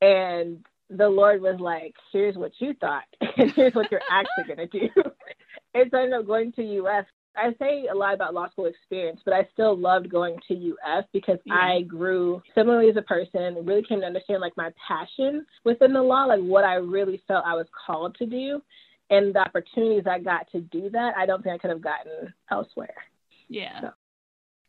And 0.00 0.64
the 0.90 1.08
Lord 1.08 1.40
was 1.40 1.58
like, 1.60 1.94
here's 2.12 2.36
what 2.36 2.52
you 2.58 2.74
thought, 2.80 3.04
and 3.36 3.50
here's 3.52 3.74
what 3.74 3.90
you're 3.90 4.00
actually 4.10 4.54
going 4.54 4.68
to 4.68 4.78
do. 4.78 4.88
and 5.74 5.90
so 5.90 5.98
I 5.98 6.02
ended 6.02 6.20
up 6.20 6.26
going 6.26 6.52
to 6.52 6.86
UF. 6.86 7.06
I 7.36 7.52
say 7.58 7.86
a 7.90 7.94
lot 7.94 8.14
about 8.14 8.32
law 8.32 8.48
school 8.50 8.66
experience, 8.66 9.20
but 9.24 9.34
I 9.34 9.48
still 9.52 9.76
loved 9.76 10.08
going 10.08 10.36
to 10.46 10.54
UF 10.54 11.04
because 11.12 11.38
yeah. 11.44 11.54
I 11.54 11.82
grew 11.82 12.40
similarly 12.54 12.90
as 12.90 12.96
a 12.96 13.02
person, 13.02 13.64
really 13.64 13.82
came 13.82 14.00
to 14.00 14.06
understand 14.06 14.40
like 14.40 14.56
my 14.56 14.70
passion 14.86 15.44
within 15.64 15.92
the 15.92 16.02
law, 16.02 16.26
like 16.26 16.40
what 16.40 16.64
I 16.64 16.74
really 16.74 17.20
felt 17.26 17.44
I 17.44 17.54
was 17.54 17.66
called 17.86 18.14
to 18.16 18.26
do. 18.26 18.62
And 19.10 19.34
the 19.34 19.40
opportunities 19.40 20.04
I 20.08 20.20
got 20.20 20.50
to 20.52 20.60
do 20.60 20.88
that, 20.90 21.14
I 21.16 21.26
don't 21.26 21.42
think 21.42 21.54
I 21.54 21.58
could 21.58 21.70
have 21.70 21.82
gotten 21.82 22.32
elsewhere. 22.50 22.94
Yeah. 23.48 23.80
So. 23.80 23.90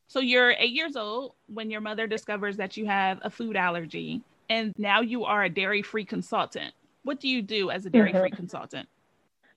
so 0.07 0.19
you're 0.19 0.51
eight 0.51 0.74
years 0.74 0.95
old 0.95 1.34
when 1.48 1.69
your 1.69 1.81
mother 1.81 2.07
discovers 2.07 2.57
that 2.57 2.77
you 2.77 2.88
have 2.88 3.19
a 3.22 3.29
food 3.29 3.55
allergy 3.55 4.24
and 4.49 4.73
now 4.77 5.01
you 5.01 5.25
are 5.25 5.43
a 5.43 5.49
dairy 5.49 5.81
free 5.81 6.05
consultant. 6.05 6.73
What 7.03 7.19
do 7.19 7.27
you 7.27 7.41
do 7.41 7.69
as 7.69 7.85
a 7.85 7.89
dairy 7.89 8.11
free 8.11 8.29
mm-hmm. 8.29 8.35
consultant? 8.35 8.89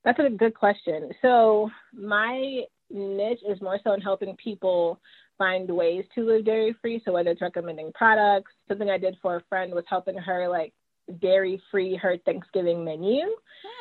That's 0.04 0.18
a 0.18 0.30
good 0.30 0.54
question. 0.54 1.11
So, 1.23 1.71
my 1.92 2.62
niche 2.90 3.40
is 3.49 3.61
more 3.61 3.78
so 3.85 3.92
in 3.92 4.00
helping 4.00 4.37
people 4.37 5.00
find 5.37 5.68
ways 5.71 6.04
to 6.14 6.25
live 6.25 6.45
dairy 6.45 6.75
free. 6.80 7.02
So, 7.04 7.12
whether 7.12 7.30
it's 7.30 7.40
recommending 7.40 7.92
products, 7.92 8.52
something 8.68 8.90
I 8.90 8.99
did 8.99 9.16
for 9.21 9.37
a 9.37 9.42
friend 9.49 9.73
was 9.73 9.85
helping 9.88 10.16
her 10.16 10.49
like 10.49 10.73
dairy 11.21 11.61
free 11.71 11.97
her 11.97 12.16
Thanksgiving 12.25 12.85
menu. 12.85 13.23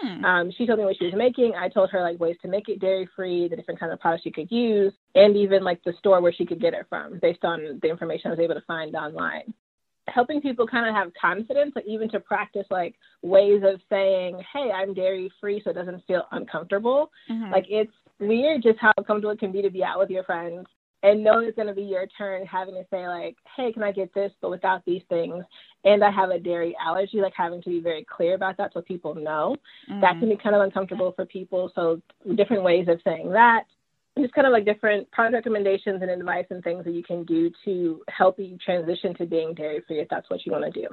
Hmm. 0.01 0.25
Um, 0.25 0.51
she 0.57 0.65
told 0.65 0.79
me 0.79 0.85
what 0.85 0.97
she 0.97 1.05
was 1.05 1.13
making. 1.15 1.53
I 1.55 1.69
told 1.69 1.89
her 1.91 2.01
like 2.01 2.19
ways 2.19 2.37
to 2.41 2.47
make 2.47 2.69
it 2.69 2.79
dairy 2.79 3.07
free, 3.15 3.47
the 3.47 3.55
different 3.55 3.79
kinds 3.79 3.93
of 3.93 3.99
products 3.99 4.23
she 4.23 4.31
could 4.31 4.51
use, 4.51 4.93
and 5.15 5.35
even 5.35 5.63
like 5.63 5.83
the 5.83 5.93
store 5.99 6.21
where 6.21 6.33
she 6.33 6.45
could 6.45 6.61
get 6.61 6.73
it 6.73 6.85
from 6.89 7.19
based 7.19 7.43
on 7.43 7.79
the 7.81 7.89
information 7.89 8.27
I 8.27 8.31
was 8.31 8.39
able 8.39 8.55
to 8.55 8.63
find 8.65 8.95
online 8.95 9.53
helping 10.07 10.41
people 10.41 10.67
kind 10.67 10.87
of 10.87 10.95
have 10.95 11.11
confidence, 11.19 11.73
like 11.75 11.85
even 11.85 12.09
to 12.09 12.19
practice 12.19 12.65
like 12.69 12.95
ways 13.21 13.61
of 13.65 13.79
saying, 13.89 14.41
"Hey, 14.53 14.71
I'm 14.71 14.93
dairy 14.93 15.31
free," 15.39 15.61
so 15.63 15.71
it 15.71 15.73
doesn't 15.73 16.05
feel 16.05 16.23
uncomfortable. 16.31 17.11
Mm-hmm. 17.29 17.51
Like 17.51 17.65
it's 17.69 17.91
weird 18.19 18.63
just 18.63 18.79
how 18.79 18.93
comfortable 19.05 19.31
it 19.31 19.39
can 19.39 19.51
be 19.51 19.61
to 19.61 19.69
be 19.69 19.83
out 19.83 19.99
with 19.99 20.09
your 20.09 20.23
friends 20.23 20.65
and 21.03 21.23
know 21.23 21.39
it's 21.39 21.55
going 21.55 21.67
to 21.67 21.73
be 21.73 21.83
your 21.83 22.07
turn 22.17 22.45
having 22.45 22.75
to 22.75 22.85
say 22.89 23.07
like, 23.07 23.37
"Hey, 23.55 23.71
can 23.71 23.83
I 23.83 23.91
get 23.91 24.13
this?" 24.13 24.31
but 24.41 24.49
without 24.49 24.83
these 24.85 25.03
things, 25.09 25.43
and 25.83 26.03
I 26.03 26.11
have 26.11 26.29
a 26.29 26.39
dairy 26.39 26.75
allergy. 26.83 27.21
Like 27.21 27.33
having 27.35 27.61
to 27.63 27.69
be 27.69 27.79
very 27.79 28.05
clear 28.05 28.35
about 28.35 28.57
that 28.57 28.73
so 28.73 28.81
people 28.81 29.13
know. 29.13 29.55
Mm-hmm. 29.89 30.01
That 30.01 30.19
can 30.19 30.29
be 30.29 30.37
kind 30.37 30.55
of 30.55 30.61
uncomfortable 30.61 31.11
for 31.15 31.25
people. 31.25 31.71
So 31.75 32.01
different 32.35 32.63
ways 32.63 32.87
of 32.87 32.99
saying 33.03 33.31
that 33.31 33.63
just 34.21 34.33
kind 34.33 34.47
of 34.47 34.53
like 34.53 34.65
different 34.65 35.09
product 35.11 35.33
recommendations 35.33 36.01
and 36.01 36.11
advice 36.11 36.45
and 36.49 36.63
things 36.63 36.83
that 36.85 36.93
you 36.93 37.03
can 37.03 37.23
do 37.23 37.51
to 37.65 38.01
help 38.09 38.39
you 38.39 38.57
transition 38.63 39.13
to 39.15 39.25
being 39.25 39.53
dairy 39.53 39.83
free 39.87 39.99
if 39.99 40.07
that's 40.09 40.29
what 40.29 40.45
you 40.45 40.51
want 40.51 40.65
to 40.65 40.81
do. 40.81 40.87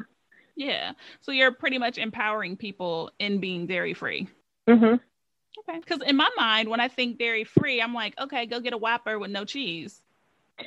Yeah. 0.56 0.92
So 1.20 1.32
you're 1.32 1.52
pretty 1.52 1.78
much 1.78 1.98
empowering 1.98 2.56
people 2.56 3.10
in 3.18 3.40
being 3.40 3.66
dairy 3.66 3.94
free. 3.94 4.28
Mm-hmm. 4.68 4.96
Okay. 5.68 5.80
Because 5.80 6.00
in 6.06 6.16
my 6.16 6.28
mind, 6.36 6.68
when 6.68 6.80
I 6.80 6.88
think 6.88 7.18
dairy 7.18 7.44
free, 7.44 7.80
I'm 7.80 7.94
like, 7.94 8.14
okay, 8.20 8.46
go 8.46 8.60
get 8.60 8.72
a 8.72 8.78
Whopper 8.78 9.18
with 9.18 9.30
no 9.30 9.44
cheese. 9.44 10.02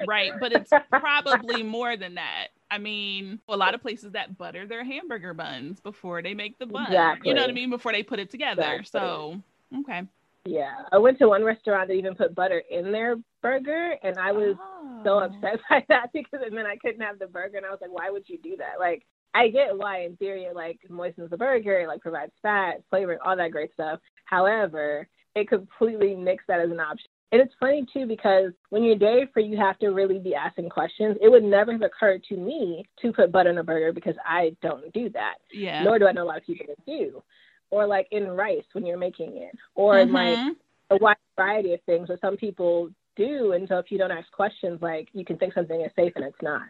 right, 0.07 0.33
but 0.39 0.51
it's 0.51 0.71
probably 0.89 1.63
more 1.63 1.95
than 1.95 2.15
that. 2.15 2.47
I 2.69 2.77
mean, 2.77 3.39
a 3.47 3.55
lot 3.55 3.73
of 3.73 3.81
places 3.81 4.11
that 4.11 4.37
butter 4.37 4.67
their 4.67 4.83
hamburger 4.83 5.33
buns 5.33 5.79
before 5.79 6.21
they 6.21 6.33
make 6.33 6.59
the 6.59 6.65
bun. 6.65 6.87
Exactly. 6.87 7.29
You 7.29 7.35
know 7.35 7.41
what 7.41 7.49
I 7.49 7.53
mean? 7.53 7.69
Before 7.69 7.93
they 7.93 8.03
put 8.03 8.19
it 8.19 8.29
together. 8.29 8.79
Exactly. 8.79 8.99
So, 8.99 9.41
okay. 9.79 10.03
Yeah. 10.47 10.73
I 10.91 10.97
went 10.97 11.17
to 11.19 11.27
one 11.27 11.43
restaurant 11.43 11.87
that 11.89 11.95
even 11.95 12.15
put 12.15 12.35
butter 12.35 12.61
in 12.69 12.91
their 12.91 13.17
burger 13.41 13.95
and 14.03 14.17
I 14.17 14.31
was 14.31 14.55
oh. 14.59 15.01
so 15.03 15.19
upset 15.19 15.59
by 15.69 15.83
that 15.89 16.11
because 16.13 16.41
and 16.45 16.57
then 16.57 16.65
I 16.65 16.77
couldn't 16.77 17.01
have 17.01 17.19
the 17.19 17.27
burger 17.27 17.57
and 17.57 17.65
I 17.65 17.69
was 17.69 17.79
like, 17.81 17.91
why 17.91 18.09
would 18.09 18.27
you 18.27 18.37
do 18.37 18.55
that? 18.57 18.79
Like 18.79 19.05
I 19.33 19.49
get 19.49 19.77
why 19.77 20.03
in 20.03 20.15
theory 20.17 20.43
it 20.43 20.55
like 20.55 20.79
moistens 20.89 21.29
the 21.29 21.37
burger, 21.37 21.79
it 21.79 21.87
like 21.87 22.01
provides 22.01 22.31
fat, 22.41 22.81
flavor, 22.89 23.19
all 23.23 23.37
that 23.37 23.51
great 23.51 23.73
stuff. 23.73 23.99
However, 24.25 25.07
it 25.35 25.49
completely 25.49 26.15
nixed 26.15 26.47
that 26.47 26.61
as 26.61 26.71
an 26.71 26.79
option. 26.79 27.07
And 27.31 27.41
it's 27.41 27.53
funny 27.59 27.85
too 27.91 28.05
because 28.05 28.53
when 28.69 28.83
you're 28.83 28.95
dairy 28.95 29.29
free, 29.33 29.45
you 29.45 29.57
have 29.57 29.77
to 29.79 29.89
really 29.89 30.17
be 30.17 30.33
asking 30.33 30.69
questions. 30.69 31.17
It 31.21 31.29
would 31.29 31.43
never 31.43 31.73
have 31.73 31.81
occurred 31.81 32.23
to 32.29 32.37
me 32.37 32.85
to 33.01 33.11
put 33.11 33.33
butter 33.33 33.49
in 33.49 33.57
a 33.57 33.63
burger 33.63 33.91
because 33.91 34.15
I 34.25 34.55
don't 34.61 34.91
do 34.93 35.09
that. 35.09 35.35
Yeah. 35.51 35.83
Nor 35.83 35.99
do 35.99 36.07
I 36.07 36.13
know 36.13 36.23
a 36.23 36.25
lot 36.25 36.37
of 36.37 36.45
people 36.45 36.65
that 36.69 36.85
do. 36.85 37.21
Or 37.69 37.85
like 37.85 38.07
in 38.11 38.27
rice 38.27 38.63
when 38.73 38.85
you're 38.85 38.97
making 38.97 39.37
it, 39.37 39.55
or 39.75 39.95
mm-hmm. 39.95 40.13
like 40.13 40.55
a 40.89 40.97
wide 40.97 41.17
variety 41.35 41.73
of 41.73 41.81
things 41.85 42.07
that 42.07 42.21
some 42.21 42.37
people 42.37 42.89
do. 43.15 43.51
And 43.51 43.67
so 43.67 43.77
if 43.79 43.91
you 43.91 43.97
don't 43.97 44.11
ask 44.11 44.31
questions, 44.31 44.81
like 44.81 45.09
you 45.13 45.25
can 45.25 45.37
think 45.37 45.53
something 45.53 45.81
is 45.81 45.91
safe 45.95 46.13
and 46.15 46.23
it's 46.23 46.41
not. 46.41 46.63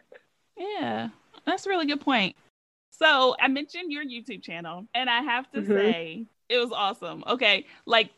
Yeah, 0.56 1.10
that's 1.44 1.66
a 1.66 1.68
really 1.68 1.86
good 1.86 2.00
point. 2.00 2.34
So 2.90 3.36
I 3.40 3.46
mentioned 3.48 3.92
your 3.92 4.04
YouTube 4.04 4.42
channel, 4.42 4.86
and 4.94 5.08
I 5.08 5.20
have 5.20 5.50
to 5.52 5.60
mm-hmm. 5.60 5.72
say 5.72 6.26
it 6.48 6.58
was 6.58 6.72
awesome. 6.72 7.22
Okay, 7.28 7.66
like 7.86 8.10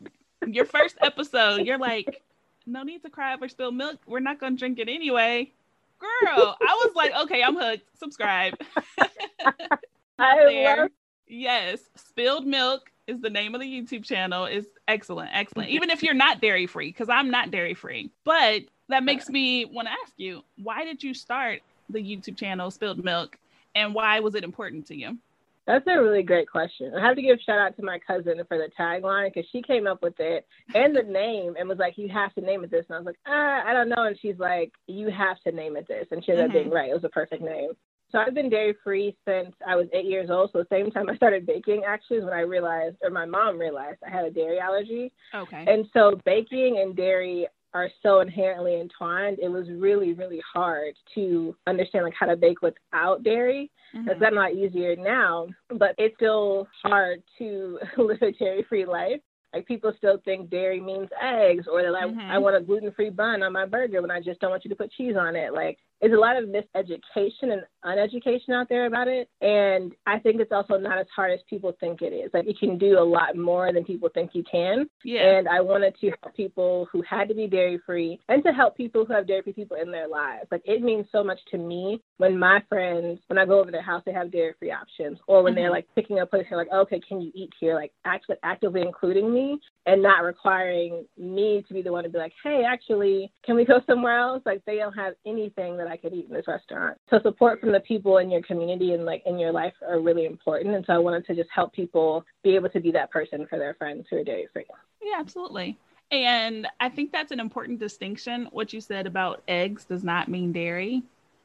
your 0.46 0.64
first 0.64 0.96
episode, 1.02 1.66
you're 1.66 1.78
like, 1.78 2.22
no 2.66 2.82
need 2.82 3.02
to 3.02 3.10
cry 3.10 3.34
over 3.34 3.48
spilled 3.48 3.74
milk. 3.74 3.98
We're 4.06 4.20
not 4.20 4.40
gonna 4.40 4.56
drink 4.56 4.78
it 4.78 4.88
anyway. 4.88 5.52
Girl, 5.98 6.56
I 6.60 6.82
was 6.84 6.92
like, 6.94 7.12
okay, 7.24 7.42
I'm 7.42 7.56
hooked. 7.56 7.84
Subscribe. 7.98 8.54
I 10.18 10.44
love. 10.44 10.90
Yes, 11.30 11.80
spilled 11.94 12.46
milk 12.46 12.90
is 13.06 13.20
the 13.20 13.30
name 13.30 13.54
of 13.54 13.60
the 13.60 13.66
YouTube 13.66 14.04
channel. 14.04 14.46
is 14.46 14.66
excellent, 14.88 15.30
excellent. 15.32 15.70
Even 15.70 15.90
if 15.90 16.02
you're 16.02 16.12
not 16.12 16.40
dairy 16.40 16.66
free, 16.66 16.88
because 16.88 17.08
I'm 17.08 17.30
not 17.30 17.50
dairy 17.50 17.74
free. 17.74 18.10
But 18.24 18.62
that 18.88 19.04
makes 19.04 19.28
me 19.28 19.64
want 19.64 19.86
to 19.86 19.92
ask 19.92 20.12
you, 20.16 20.42
why 20.62 20.84
did 20.84 21.02
you 21.02 21.14
start 21.14 21.62
the 21.88 22.00
YouTube 22.00 22.36
channel 22.36 22.70
Spilled 22.70 23.04
Milk, 23.04 23.38
and 23.74 23.94
why 23.94 24.20
was 24.20 24.34
it 24.34 24.44
important 24.44 24.86
to 24.86 24.96
you? 24.96 25.18
That's 25.66 25.86
a 25.86 26.02
really 26.02 26.24
great 26.24 26.50
question. 26.50 26.92
I 26.96 27.06
have 27.06 27.14
to 27.14 27.22
give 27.22 27.38
a 27.38 27.42
shout 27.42 27.60
out 27.60 27.76
to 27.76 27.84
my 27.84 28.00
cousin 28.00 28.42
for 28.48 28.58
the 28.58 28.68
tagline 28.76 29.32
because 29.32 29.48
she 29.52 29.62
came 29.62 29.86
up 29.86 30.02
with 30.02 30.18
it 30.18 30.44
and 30.74 30.96
the 30.96 31.02
name 31.02 31.54
and 31.56 31.68
was 31.68 31.78
like, 31.78 31.96
"You 31.96 32.08
have 32.08 32.34
to 32.34 32.40
name 32.40 32.64
it 32.64 32.72
this." 32.72 32.86
And 32.88 32.96
I 32.96 32.98
was 32.98 33.06
like, 33.06 33.20
"Ah, 33.26 33.62
I 33.64 33.72
don't 33.72 33.88
know." 33.88 34.04
And 34.04 34.18
she's 34.18 34.38
like, 34.38 34.72
"You 34.88 35.10
have 35.10 35.38
to 35.42 35.52
name 35.52 35.76
it 35.76 35.86
this," 35.86 36.08
and 36.10 36.24
she 36.24 36.32
ended 36.32 36.48
mm-hmm. 36.48 36.56
up 36.56 36.62
being 36.64 36.74
right. 36.74 36.90
It 36.90 36.94
was 36.94 37.04
a 37.04 37.08
perfect 37.08 37.42
name. 37.42 37.72
So 38.12 38.18
I've 38.18 38.34
been 38.34 38.50
dairy 38.50 38.74
free 38.82 39.16
since 39.26 39.54
I 39.66 39.76
was 39.76 39.86
eight 39.92 40.06
years 40.06 40.30
old. 40.30 40.50
So 40.52 40.58
the 40.58 40.66
same 40.70 40.90
time 40.90 41.08
I 41.08 41.16
started 41.16 41.46
baking 41.46 41.82
actually 41.86 42.18
is 42.18 42.24
when 42.24 42.32
I 42.32 42.40
realized, 42.40 42.96
or 43.02 43.10
my 43.10 43.24
mom 43.24 43.58
realized, 43.58 43.98
I 44.06 44.10
had 44.10 44.24
a 44.24 44.30
dairy 44.30 44.58
allergy. 44.58 45.12
Okay. 45.34 45.64
And 45.66 45.86
so 45.92 46.20
baking 46.24 46.80
and 46.82 46.96
dairy 46.96 47.46
are 47.72 47.88
so 48.02 48.20
inherently 48.20 48.80
entwined. 48.80 49.38
It 49.40 49.48
was 49.48 49.68
really, 49.70 50.12
really 50.12 50.42
hard 50.52 50.94
to 51.14 51.54
understand 51.66 52.04
like 52.04 52.14
how 52.18 52.26
to 52.26 52.36
bake 52.36 52.62
without 52.62 53.22
dairy. 53.22 53.70
Mm-hmm. 53.94 54.08
It's 54.08 54.20
gotten 54.20 54.38
a 54.38 54.40
lot 54.40 54.54
easier 54.54 54.96
now, 54.96 55.48
but 55.68 55.94
it's 55.98 56.16
still 56.16 56.66
hard 56.82 57.22
to 57.38 57.78
live 57.96 58.22
a 58.22 58.32
dairy 58.32 58.64
free 58.68 58.86
life. 58.86 59.20
Like 59.54 59.66
people 59.66 59.92
still 59.98 60.20
think 60.24 60.48
dairy 60.48 60.80
means 60.80 61.08
eggs, 61.20 61.66
or 61.70 61.90
like, 61.90 62.04
mm-hmm. 62.04 62.20
I 62.20 62.38
want 62.38 62.56
a 62.56 62.60
gluten 62.60 62.92
free 62.92 63.10
bun 63.10 63.42
on 63.42 63.52
my 63.52 63.66
burger 63.66 64.00
when 64.00 64.10
I 64.10 64.20
just 64.20 64.40
don't 64.40 64.50
want 64.50 64.64
you 64.64 64.68
to 64.70 64.76
put 64.76 64.92
cheese 64.92 65.16
on 65.18 65.34
it. 65.34 65.52
Like 65.52 65.78
there's 66.00 66.14
a 66.14 66.16
lot 66.16 66.36
of 66.36 66.48
miseducation 66.48 67.52
and 67.52 67.62
uneducation 67.84 68.50
out 68.50 68.68
there 68.68 68.86
about 68.86 69.08
it. 69.08 69.28
And 69.40 69.92
I 70.06 70.18
think 70.18 70.40
it's 70.40 70.52
also 70.52 70.76
not 70.76 70.98
as 70.98 71.06
hard 71.14 71.32
as 71.32 71.40
people 71.48 71.76
think 71.80 72.02
it 72.02 72.12
is. 72.12 72.30
Like 72.32 72.46
you 72.46 72.54
can 72.54 72.78
do 72.78 72.98
a 72.98 73.04
lot 73.04 73.36
more 73.36 73.72
than 73.72 73.84
people 73.84 74.08
think 74.12 74.30
you 74.32 74.42
can. 74.50 74.88
Yeah. 75.04 75.38
And 75.38 75.48
I 75.48 75.60
wanted 75.60 75.94
to 76.00 76.12
help 76.22 76.34
people 76.34 76.88
who 76.90 77.02
had 77.02 77.28
to 77.28 77.34
be 77.34 77.46
dairy 77.46 77.80
free 77.84 78.18
and 78.28 78.42
to 78.44 78.52
help 78.52 78.76
people 78.76 79.04
who 79.04 79.12
have 79.12 79.26
dairy 79.26 79.42
free 79.42 79.52
people 79.52 79.76
in 79.76 79.90
their 79.90 80.08
lives. 80.08 80.46
Like 80.50 80.62
it 80.64 80.82
means 80.82 81.06
so 81.12 81.22
much 81.22 81.38
to 81.50 81.58
me 81.58 82.00
when 82.16 82.38
my 82.38 82.62
friends, 82.68 83.20
when 83.26 83.38
I 83.38 83.46
go 83.46 83.60
over 83.60 83.70
their 83.70 83.82
house, 83.82 84.02
they 84.06 84.12
have 84.12 84.32
dairy 84.32 84.54
free 84.58 84.72
options. 84.72 85.18
Or 85.26 85.42
when 85.42 85.52
mm-hmm. 85.52 85.62
they're 85.62 85.70
like 85.70 85.86
picking 85.94 86.20
a 86.20 86.26
place, 86.26 86.46
they're 86.48 86.58
like, 86.58 86.72
okay, 86.72 87.00
can 87.06 87.20
you 87.20 87.30
eat 87.34 87.50
here? 87.60 87.74
Like 87.74 87.92
actually 88.04 88.36
actively 88.42 88.82
including 88.82 89.32
me 89.32 89.60
and 89.86 90.02
not 90.02 90.24
requiring 90.24 91.04
me 91.18 91.64
to 91.66 91.74
be 91.74 91.82
the 91.82 91.92
one 91.92 92.04
to 92.04 92.10
be 92.10 92.18
like, 92.18 92.32
hey, 92.42 92.62
actually, 92.66 93.32
can 93.44 93.56
we 93.56 93.64
go 93.64 93.80
somewhere 93.86 94.18
else? 94.18 94.42
Like 94.46 94.62
they 94.66 94.76
don't 94.76 94.92
have 94.94 95.14
anything 95.26 95.76
that 95.76 95.89
I 95.90 95.96
could 95.96 96.14
eat 96.14 96.26
in 96.28 96.34
this 96.34 96.46
restaurant. 96.46 96.96
So 97.10 97.20
support 97.20 97.60
from 97.60 97.72
the 97.72 97.80
people 97.80 98.18
in 98.18 98.30
your 98.30 98.42
community 98.42 98.94
and 98.94 99.04
like 99.04 99.22
in 99.26 99.38
your 99.38 99.52
life 99.52 99.74
are 99.86 100.00
really 100.00 100.24
important. 100.24 100.74
And 100.74 100.84
so 100.86 100.92
I 100.92 100.98
wanted 100.98 101.26
to 101.26 101.34
just 101.34 101.50
help 101.52 101.72
people 101.72 102.24
be 102.42 102.54
able 102.54 102.68
to 102.70 102.80
be 102.80 102.92
that 102.92 103.10
person 103.10 103.46
for 103.48 103.58
their 103.58 103.74
friends 103.74 104.06
who 104.08 104.18
are 104.18 104.24
dairy 104.24 104.46
free. 104.52 104.64
Yeah, 105.02 105.18
absolutely. 105.18 105.78
And 106.12 106.66
I 106.80 106.88
think 106.88 107.12
that's 107.12 107.32
an 107.32 107.40
important 107.40 107.80
distinction. 107.80 108.48
What 108.52 108.72
you 108.72 108.80
said 108.80 109.06
about 109.06 109.42
eggs 109.48 109.84
does 109.84 110.04
not 110.04 110.28
mean 110.28 110.52
dairy 110.52 111.02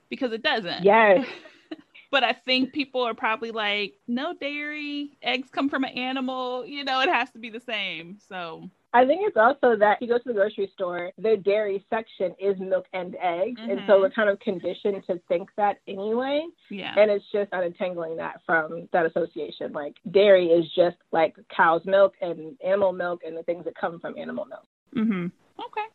because 0.09 0.31
it 0.31 0.43
doesn't. 0.43 0.83
Yes. 0.83 1.25
but 2.11 2.23
I 2.23 2.33
think 2.33 2.71
people 2.71 3.01
are 3.01 3.13
probably 3.13 3.51
like, 3.51 3.95
no 4.07 4.33
dairy, 4.33 5.17
eggs 5.21 5.49
come 5.51 5.69
from 5.69 5.83
an 5.83 5.91
animal, 5.91 6.65
you 6.65 6.83
know, 6.83 7.01
it 7.01 7.09
has 7.09 7.31
to 7.31 7.39
be 7.39 7.49
the 7.49 7.59
same. 7.59 8.17
So 8.27 8.69
I 8.95 9.05
think 9.05 9.23
it's 9.25 9.35
also 9.35 9.75
that 9.75 9.97
if 9.97 10.01
you 10.01 10.07
go 10.07 10.17
to 10.17 10.23
the 10.23 10.33
grocery 10.33 10.71
store, 10.73 11.11
the 11.17 11.35
dairy 11.35 11.85
section 11.89 12.33
is 12.39 12.57
milk 12.59 12.85
and 12.93 13.17
eggs. 13.21 13.59
Mm-hmm. 13.59 13.71
And 13.71 13.81
so 13.85 13.93
mm-hmm. 13.93 14.03
we're 14.03 14.09
kind 14.11 14.29
of 14.29 14.39
conditioned 14.39 15.03
to 15.07 15.19
think 15.27 15.49
that 15.57 15.79
anyway. 15.85 16.45
Yeah. 16.69 16.93
And 16.97 17.11
it's 17.11 17.25
just 17.29 17.49
untangling 17.51 18.15
that 18.17 18.39
from 18.45 18.87
that 18.93 19.05
association. 19.05 19.73
Like 19.73 19.95
dairy 20.09 20.47
is 20.47 20.65
just 20.73 20.95
like 21.11 21.35
cow's 21.53 21.83
milk 21.83 22.13
and 22.21 22.55
animal 22.65 22.93
milk 22.93 23.23
and 23.27 23.35
the 23.35 23.43
things 23.43 23.65
that 23.65 23.75
come 23.75 23.99
from 23.99 24.17
animal 24.17 24.45
milk. 24.45 24.65
Mm-hmm. 24.95 25.25
Okay. 25.25 25.87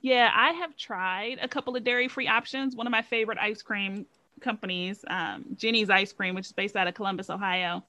Yeah, 0.00 0.28
I 0.34 0.50
have 0.54 0.76
tried 0.76 1.38
a 1.40 1.46
couple 1.46 1.76
of 1.76 1.84
dairy 1.84 2.08
free 2.08 2.26
options. 2.26 2.74
One 2.74 2.88
of 2.88 2.90
my 2.90 3.02
favorite 3.02 3.38
ice 3.38 3.62
cream 3.62 4.04
companies, 4.40 5.04
um, 5.08 5.44
Jeni's 5.54 5.90
Ice 5.90 6.12
Cream, 6.12 6.34
which 6.34 6.46
is 6.46 6.52
based 6.52 6.74
out 6.74 6.88
of 6.88 6.94
Columbus, 6.94 7.30
Ohio. 7.30 7.84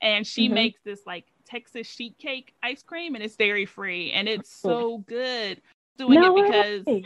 And 0.00 0.26
she 0.26 0.46
mm-hmm. 0.46 0.54
makes 0.54 0.80
this 0.82 1.00
like 1.06 1.26
Texas 1.52 1.86
sheet 1.86 2.16
cake 2.18 2.54
ice 2.62 2.82
cream 2.82 3.14
and 3.14 3.22
it's 3.22 3.36
dairy 3.36 3.66
free 3.66 4.10
and 4.12 4.26
it's 4.26 4.50
so 4.50 4.98
good. 5.06 5.60
Doing 5.98 6.18
no 6.18 6.38
it 6.38 6.46
because 6.46 6.86
way. 6.86 7.04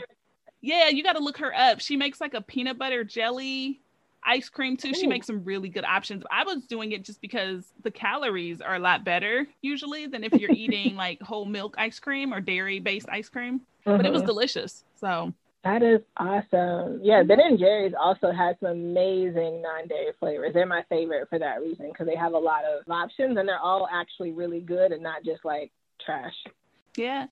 yeah, 0.61 0.87
you 0.87 1.03
got 1.03 1.13
to 1.13 1.23
look 1.23 1.37
her 1.39 1.53
up. 1.53 1.81
She 1.81 1.97
makes 1.97 2.21
like 2.21 2.33
a 2.33 2.41
peanut 2.41 2.79
butter 2.79 3.03
jelly 3.03 3.81
ice 4.23 4.47
cream 4.47 4.77
too. 4.77 4.93
She 4.93 5.05
makes 5.05 5.27
some 5.27 5.43
really 5.43 5.67
good 5.67 5.83
options. 5.83 6.23
I 6.31 6.45
was 6.45 6.65
doing 6.65 6.93
it 6.93 7.03
just 7.03 7.19
because 7.19 7.73
the 7.83 7.91
calories 7.91 8.61
are 8.61 8.75
a 8.75 8.79
lot 8.79 9.03
better 9.03 9.45
usually 9.61 10.07
than 10.07 10.23
if 10.23 10.31
you're 10.33 10.51
eating 10.55 10.95
like 10.95 11.21
whole 11.21 11.45
milk 11.45 11.75
ice 11.77 11.99
cream 11.99 12.33
or 12.33 12.39
dairy 12.39 12.79
based 12.79 13.09
ice 13.09 13.27
cream. 13.27 13.59
Mm-hmm. 13.85 13.97
But 13.97 14.05
it 14.05 14.13
was 14.13 14.21
mm-hmm. 14.21 14.27
delicious. 14.27 14.85
So 14.95 15.33
that 15.67 15.83
is 15.83 15.99
awesome. 16.15 17.01
Yeah, 17.03 17.23
Ben 17.23 17.41
and 17.41 17.59
Jerry's 17.59 17.93
also 17.99 18.31
has 18.31 18.55
some 18.61 18.69
amazing 18.69 19.61
non-dairy 19.61 20.13
flavors. 20.17 20.53
They're 20.53 20.65
my 20.65 20.83
favorite 20.87 21.27
for 21.29 21.37
that 21.39 21.61
reason 21.61 21.89
because 21.89 22.07
they 22.07 22.15
have 22.15 22.33
a 22.33 22.37
lot 22.37 22.63
of 22.63 22.89
options 22.89 23.37
and 23.37 23.47
they're 23.47 23.59
all 23.59 23.87
actually 23.91 24.31
really 24.31 24.61
good 24.61 24.93
and 24.93 25.03
not 25.03 25.25
just 25.25 25.43
like 25.43 25.71
trash. 26.03 26.33
Yeah. 26.95 27.27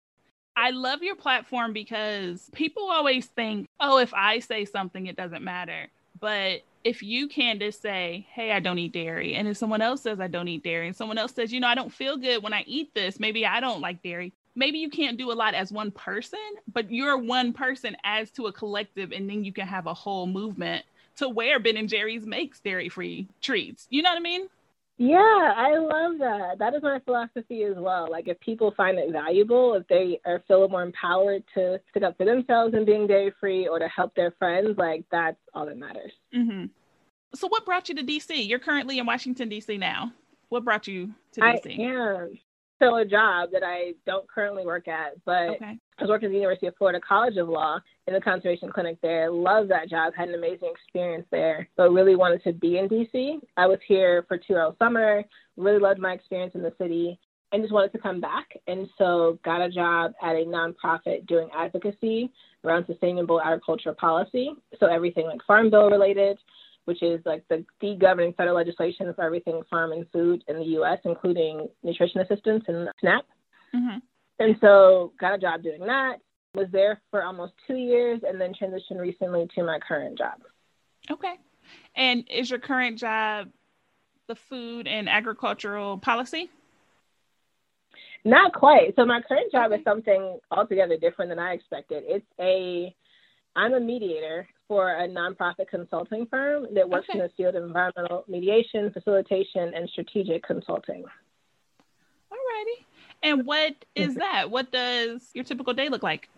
I 0.58 0.72
love 0.72 1.02
your 1.02 1.16
platform 1.16 1.72
because 1.72 2.50
people 2.54 2.90
always 2.92 3.26
think, 3.28 3.70
oh, 3.80 4.00
if 4.00 4.14
I 4.14 4.40
say 4.40 4.66
something, 4.66 5.08
it 5.08 5.16
doesn't 5.16 5.44
matter. 5.44 5.88
But 6.20 6.62
if 6.84 7.02
you 7.02 7.30
can 7.30 7.60
just 7.60 7.82
say, 7.82 8.28
hey, 8.34 8.52
I 8.52 8.60
don't 8.60 8.80
eat 8.80 8.92
dairy, 8.92 9.36
and 9.36 9.48
if 9.48 9.58
someone 9.58 9.82
else 9.82 10.02
says 10.02 10.20
I 10.20 10.28
don't 10.28 10.48
eat 10.48 10.64
dairy, 10.64 10.88
and 10.88 10.96
someone 10.96 11.18
else 11.18 11.34
says, 11.34 11.52
you 11.52 11.60
know, 11.60 11.68
I 11.68 11.76
don't 11.76 11.92
feel 11.92 12.16
good 12.18 12.44
when 12.44 12.54
I 12.54 12.64
eat 12.68 12.94
this, 12.94 13.20
maybe 13.20 13.46
I 13.46 13.60
don't 13.60 13.82
like 13.82 14.04
dairy, 14.04 14.34
maybe 14.56 14.80
you 14.80 14.90
can't 14.90 15.18
do 15.18 15.32
a 15.32 15.34
lot 15.34 15.54
as 15.54 15.72
one 15.72 15.92
person, 15.92 16.40
but 16.72 16.92
you're 16.92 17.18
one 17.18 17.54
person 17.54 17.96
as 18.04 18.32
to 18.32 18.48
a 18.48 18.54
collective, 18.54 19.12
and 19.12 19.30
then 19.30 19.44
you 19.44 19.52
can 19.52 19.68
have 19.68 19.88
a 19.88 19.94
whole 19.94 20.28
movement 20.28 20.86
to 21.18 21.30
where 21.30 21.60
Ben 21.60 21.78
and 21.78 21.90
Jerry's 21.90 22.26
makes 22.26 22.60
dairy 22.60 22.90
free 22.90 23.28
treats. 23.42 23.88
You 23.90 24.02
know 24.02 24.10
what 24.10 24.18
I 24.18 24.22
mean? 24.22 24.48
Yeah, 24.98 25.54
I 25.58 25.78
love 25.78 26.20
that. 26.20 26.56
That 26.60 26.74
is 26.74 26.82
my 26.82 27.00
philosophy 27.04 27.64
as 27.64 27.76
well. 27.76 28.08
Like, 28.10 28.30
if 28.30 28.40
people 28.40 28.74
find 28.78 28.98
it 28.98 29.12
valuable, 29.12 29.74
if 29.74 29.86
they 29.90 30.22
are 30.26 30.42
feel 30.48 30.70
more 30.70 30.84
empowered 30.84 31.44
to 31.54 31.82
stick 31.90 32.04
up 32.04 32.16
for 32.18 32.26
themselves 32.26 32.74
and 32.74 32.86
being 32.86 33.06
dairy 33.06 33.34
free 33.38 33.68
or 33.68 33.78
to 33.78 33.90
help 33.90 34.16
their 34.16 34.32
friends, 34.40 34.78
like, 34.78 35.04
that's 35.12 35.38
all 35.54 35.66
that 35.66 35.78
matters. 35.78 36.14
Mm-hmm. 36.34 36.68
So, 37.34 37.48
what 37.50 37.66
brought 37.66 37.90
you 37.90 37.96
to 37.96 38.04
DC? 38.04 38.48
You're 38.48 38.60
currently 38.60 38.98
in 38.98 39.06
Washington, 39.06 39.50
DC 39.50 39.78
now. 39.78 40.14
What 40.48 40.64
brought 40.64 40.88
you 40.88 41.14
to 41.34 41.42
DC? 41.42 41.80
I 41.80 41.84
am 41.84 42.40
still 42.76 42.98
a 42.98 43.06
job 43.06 43.50
that 43.54 43.64
I 43.64 43.94
don't 44.06 44.28
currently 44.30 44.66
work 44.66 44.88
at, 44.88 45.14
but 45.26 45.50
okay. 45.50 45.78
I 45.98 46.02
was 46.04 46.10
working 46.10 46.28
at 46.28 46.32
the 46.32 46.36
University 46.36 46.68
of 46.68 46.76
Florida 46.78 47.00
College 47.08 47.38
of 47.38 47.48
Law 47.48 47.80
in 48.08 48.14
the 48.14 48.22
conservation 48.22 48.70
clinic 48.72 48.98
there. 49.02 49.32
Loved 49.32 49.72
that 49.72 49.90
job, 49.90 50.14
had 50.16 50.30
an 50.30 50.36
amazing 50.36 50.72
experience 50.72 51.26
there, 51.32 51.68
but 51.78 51.92
really 51.92 52.16
wanted 52.16 52.44
to 52.44 52.54
be 52.54 52.78
in 52.78 52.90
DC. 52.90 53.40
I 53.56 53.66
was 53.68 53.80
here 53.88 54.26
for 54.28 54.38
two 54.38 54.58
hours 54.58 54.76
summer, 54.78 55.24
really 55.58 55.80
loved 55.80 56.00
my 56.00 56.14
experience 56.14 56.54
in 56.56 56.62
the 56.62 56.74
city. 56.78 57.18
and 57.52 57.64
just 57.64 57.74
wanted 57.74 57.92
to 57.94 58.00
come 58.00 58.20
back. 58.20 58.48
And 58.68 58.88
so 58.98 59.40
got 59.46 59.62
a 59.62 59.70
job 59.70 60.14
at 60.22 60.36
a 60.36 60.46
nonprofit 60.46 61.26
doing 61.28 61.50
advocacy 61.56 62.32
around 62.64 62.86
sustainable 62.86 63.40
agriculture 63.42 63.94
policy. 63.94 64.50
So 64.80 64.88
everything 64.88 65.26
like 65.26 65.40
farm 65.48 65.70
bill 65.70 65.90
related, 65.90 66.38
which 66.86 67.04
is 67.04 67.22
like 67.26 67.44
the, 67.50 67.66
the 67.82 67.96
governing 67.96 68.34
federal 68.34 68.56
legislation 68.56 69.12
for 69.14 69.24
everything 69.24 69.62
farm 69.70 69.92
and 69.92 70.06
food 70.12 70.44
in 70.48 70.58
the 70.58 70.66
U.S., 70.66 71.00
including 71.04 71.68
nutrition 71.84 72.22
assistance 72.22 72.64
and 72.68 72.90
SNAP. 73.00 73.26
Mm-hmm. 73.76 73.98
And 74.40 74.56
so 74.62 75.14
got 75.20 75.34
a 75.34 75.38
job 75.38 75.64
doing 75.64 75.82
that. 75.82 76.18
Was 76.54 76.68
there 76.72 77.02
for 77.12 77.24
almost 77.24 77.54
two 77.68 77.76
years, 77.76 78.22
and 78.26 78.40
then 78.40 78.54
transitioned 78.54 79.00
recently 79.00 79.48
to 79.56 79.64
my 79.64 79.78
current 79.86 80.18
job. 80.18 80.42
Okay. 81.12 81.36
And 81.96 82.24
is 82.32 82.50
your 82.50 82.60
current 82.60 82.98
job 82.98 83.50
the 84.28 84.36
food 84.36 84.88
and 84.88 85.10
agricultural 85.10 85.98
policy? 85.98 86.50
Not 88.24 88.54
quite. 88.54 88.96
So 88.96 89.06
my 89.06 89.22
current 89.22 89.52
job 89.52 89.72
okay. 89.72 89.80
is 89.80 89.84
something 89.84 90.40
altogether 90.50 90.98
different 90.98 91.30
than 91.30 91.40
I 91.40 91.54
expected. 91.54 92.04
It's 92.08 92.26
a 92.40 92.96
I'm 93.56 93.74
a 93.74 93.80
mediator 93.80 94.48
for 94.68 94.90
a 94.90 95.08
nonprofit 95.08 95.68
consulting 95.70 96.26
firm 96.26 96.68
that 96.74 96.90
works 96.90 97.08
okay. 97.10 97.20
in 97.20 97.26
the 97.26 97.32
field 97.38 97.56
of 97.56 97.64
environmental 97.64 98.26
mediation, 98.28 98.92
facilitation, 98.92 99.74
and 99.76 99.90
strategic 99.90 100.44
consulting. 100.44 101.04
All 102.32 102.38
righty. 102.38 102.86
And 103.24 103.46
what 103.46 103.74
is 103.96 104.16
that? 104.16 104.50
What 104.50 104.72
does 104.72 105.30
your 105.34 105.44
typical 105.44 105.74
day 105.74 105.90
look 105.90 106.04
like? 106.04 106.30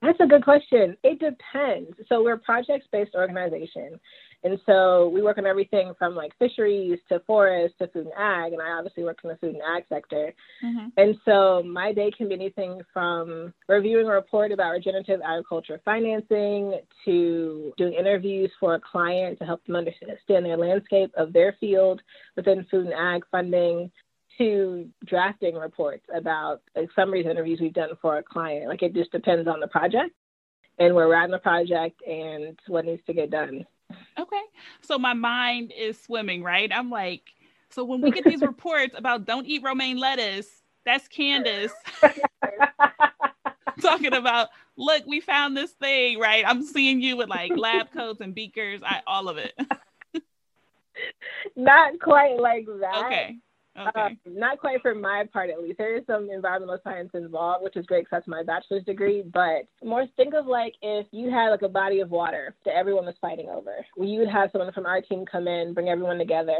That's 0.00 0.18
a 0.20 0.26
good 0.26 0.42
question. 0.42 0.96
It 1.04 1.20
depends. 1.20 1.96
So 2.08 2.22
we're 2.22 2.34
a 2.34 2.38
project 2.38 2.88
based 2.90 3.14
organization. 3.14 4.00
And 4.44 4.58
so 4.66 5.08
we 5.08 5.22
work 5.22 5.38
on 5.38 5.46
everything 5.46 5.92
from 5.98 6.16
like 6.16 6.32
fisheries 6.38 6.98
to 7.08 7.20
forest 7.20 7.74
to 7.78 7.86
food 7.88 8.06
and 8.06 8.14
ag. 8.16 8.52
And 8.52 8.60
I 8.60 8.70
obviously 8.70 9.04
work 9.04 9.18
in 9.22 9.30
the 9.30 9.36
food 9.36 9.54
and 9.54 9.62
ag 9.62 9.84
sector. 9.88 10.34
Mm-hmm. 10.64 10.88
And 10.96 11.16
so 11.24 11.62
my 11.62 11.92
day 11.92 12.10
can 12.16 12.28
be 12.28 12.34
anything 12.34 12.80
from 12.92 13.54
reviewing 13.68 14.06
a 14.06 14.10
report 14.10 14.50
about 14.50 14.72
regenerative 14.72 15.20
agriculture 15.24 15.80
financing 15.84 16.80
to 17.04 17.72
doing 17.76 17.94
interviews 17.94 18.50
for 18.58 18.74
a 18.74 18.80
client 18.80 19.38
to 19.38 19.44
help 19.44 19.64
them 19.66 19.76
understand 19.76 20.44
their 20.44 20.56
landscape 20.56 21.12
of 21.16 21.32
their 21.32 21.56
field 21.60 22.02
within 22.36 22.66
food 22.70 22.86
and 22.86 22.94
ag 22.94 23.22
funding 23.30 23.90
to 24.38 24.88
drafting 25.04 25.54
reports 25.54 26.04
about 26.14 26.62
like 26.74 26.88
summaries 26.96 27.26
interviews 27.26 27.60
we've 27.60 27.74
done 27.74 27.90
for 28.00 28.18
a 28.18 28.22
client. 28.22 28.66
Like 28.66 28.82
it 28.82 28.94
just 28.94 29.12
depends 29.12 29.46
on 29.46 29.60
the 29.60 29.68
project 29.68 30.12
and 30.78 30.94
where 30.94 31.06
we're 31.06 31.14
at 31.14 31.26
in 31.26 31.30
the 31.30 31.38
project 31.38 32.00
and 32.06 32.58
what 32.66 32.84
needs 32.84 33.02
to 33.06 33.12
get 33.12 33.30
done. 33.30 33.66
Okay. 34.18 34.42
So 34.80 34.98
my 34.98 35.14
mind 35.14 35.72
is 35.76 36.00
swimming, 36.00 36.42
right? 36.42 36.70
I'm 36.72 36.90
like, 36.90 37.22
so 37.70 37.84
when 37.84 38.00
we 38.00 38.10
get 38.10 38.24
these 38.24 38.40
reports 38.42 38.94
about 38.96 39.24
don't 39.24 39.46
eat 39.46 39.62
romaine 39.62 39.98
lettuce, 39.98 40.62
that's 40.84 41.08
Candace 41.08 41.72
talking 43.80 44.14
about, 44.14 44.48
look, 44.76 45.04
we 45.06 45.20
found 45.20 45.56
this 45.56 45.70
thing, 45.72 46.18
right? 46.18 46.44
I'm 46.46 46.62
seeing 46.62 47.00
you 47.00 47.16
with 47.16 47.28
like 47.28 47.56
lab 47.56 47.92
coats 47.92 48.20
and 48.20 48.34
beakers, 48.34 48.80
I, 48.84 49.00
all 49.06 49.28
of 49.28 49.38
it. 49.38 49.54
Not 51.56 51.98
quite 52.00 52.38
like 52.38 52.66
that. 52.80 53.04
Okay. 53.06 53.38
Okay. 53.78 54.00
Uh, 54.00 54.08
not 54.26 54.58
quite 54.58 54.82
for 54.82 54.94
my 54.94 55.24
part, 55.32 55.48
at 55.48 55.62
least. 55.62 55.78
There 55.78 55.96
is 55.96 56.04
some 56.06 56.28
environmental 56.30 56.78
science 56.84 57.10
involved, 57.14 57.64
which 57.64 57.76
is 57.76 57.86
great 57.86 58.02
because 58.02 58.18
that's 58.18 58.28
my 58.28 58.42
bachelor's 58.42 58.84
degree. 58.84 59.22
But 59.22 59.66
more 59.82 60.06
think 60.16 60.34
of 60.34 60.46
like 60.46 60.74
if 60.82 61.06
you 61.10 61.30
had 61.30 61.48
like 61.48 61.62
a 61.62 61.68
body 61.68 62.00
of 62.00 62.10
water 62.10 62.54
that 62.64 62.76
everyone 62.76 63.06
was 63.06 63.14
fighting 63.20 63.48
over. 63.48 63.74
You 63.96 64.20
would 64.20 64.28
have 64.28 64.50
someone 64.52 64.72
from 64.72 64.86
our 64.86 65.00
team 65.00 65.24
come 65.24 65.48
in, 65.48 65.72
bring 65.72 65.88
everyone 65.88 66.18
together, 66.18 66.58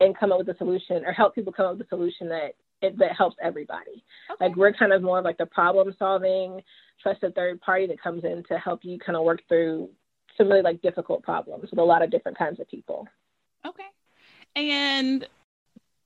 and 0.00 0.16
come 0.16 0.30
up 0.30 0.38
with 0.38 0.48
a 0.48 0.56
solution, 0.56 1.04
or 1.04 1.12
help 1.12 1.34
people 1.34 1.52
come 1.52 1.66
up 1.66 1.78
with 1.78 1.86
a 1.86 1.88
solution 1.88 2.28
that 2.28 2.54
it, 2.80 2.96
that 2.98 3.16
helps 3.16 3.36
everybody. 3.42 4.04
Okay. 4.30 4.46
Like 4.46 4.56
we're 4.56 4.72
kind 4.72 4.92
of 4.92 5.02
more 5.02 5.18
of 5.18 5.24
like 5.24 5.38
the 5.38 5.46
problem 5.46 5.94
solving, 5.98 6.60
trusted 7.02 7.34
third 7.34 7.60
party 7.60 7.86
that 7.88 8.00
comes 8.00 8.22
in 8.24 8.44
to 8.48 8.58
help 8.58 8.84
you 8.84 8.98
kind 8.98 9.16
of 9.16 9.24
work 9.24 9.42
through 9.48 9.88
some 10.36 10.48
really 10.48 10.62
like 10.62 10.82
difficult 10.82 11.22
problems 11.22 11.70
with 11.70 11.80
a 11.80 11.82
lot 11.82 12.02
of 12.02 12.10
different 12.10 12.38
kinds 12.38 12.60
of 12.60 12.68
people. 12.68 13.08
Okay. 13.66 13.82
And 14.54 15.26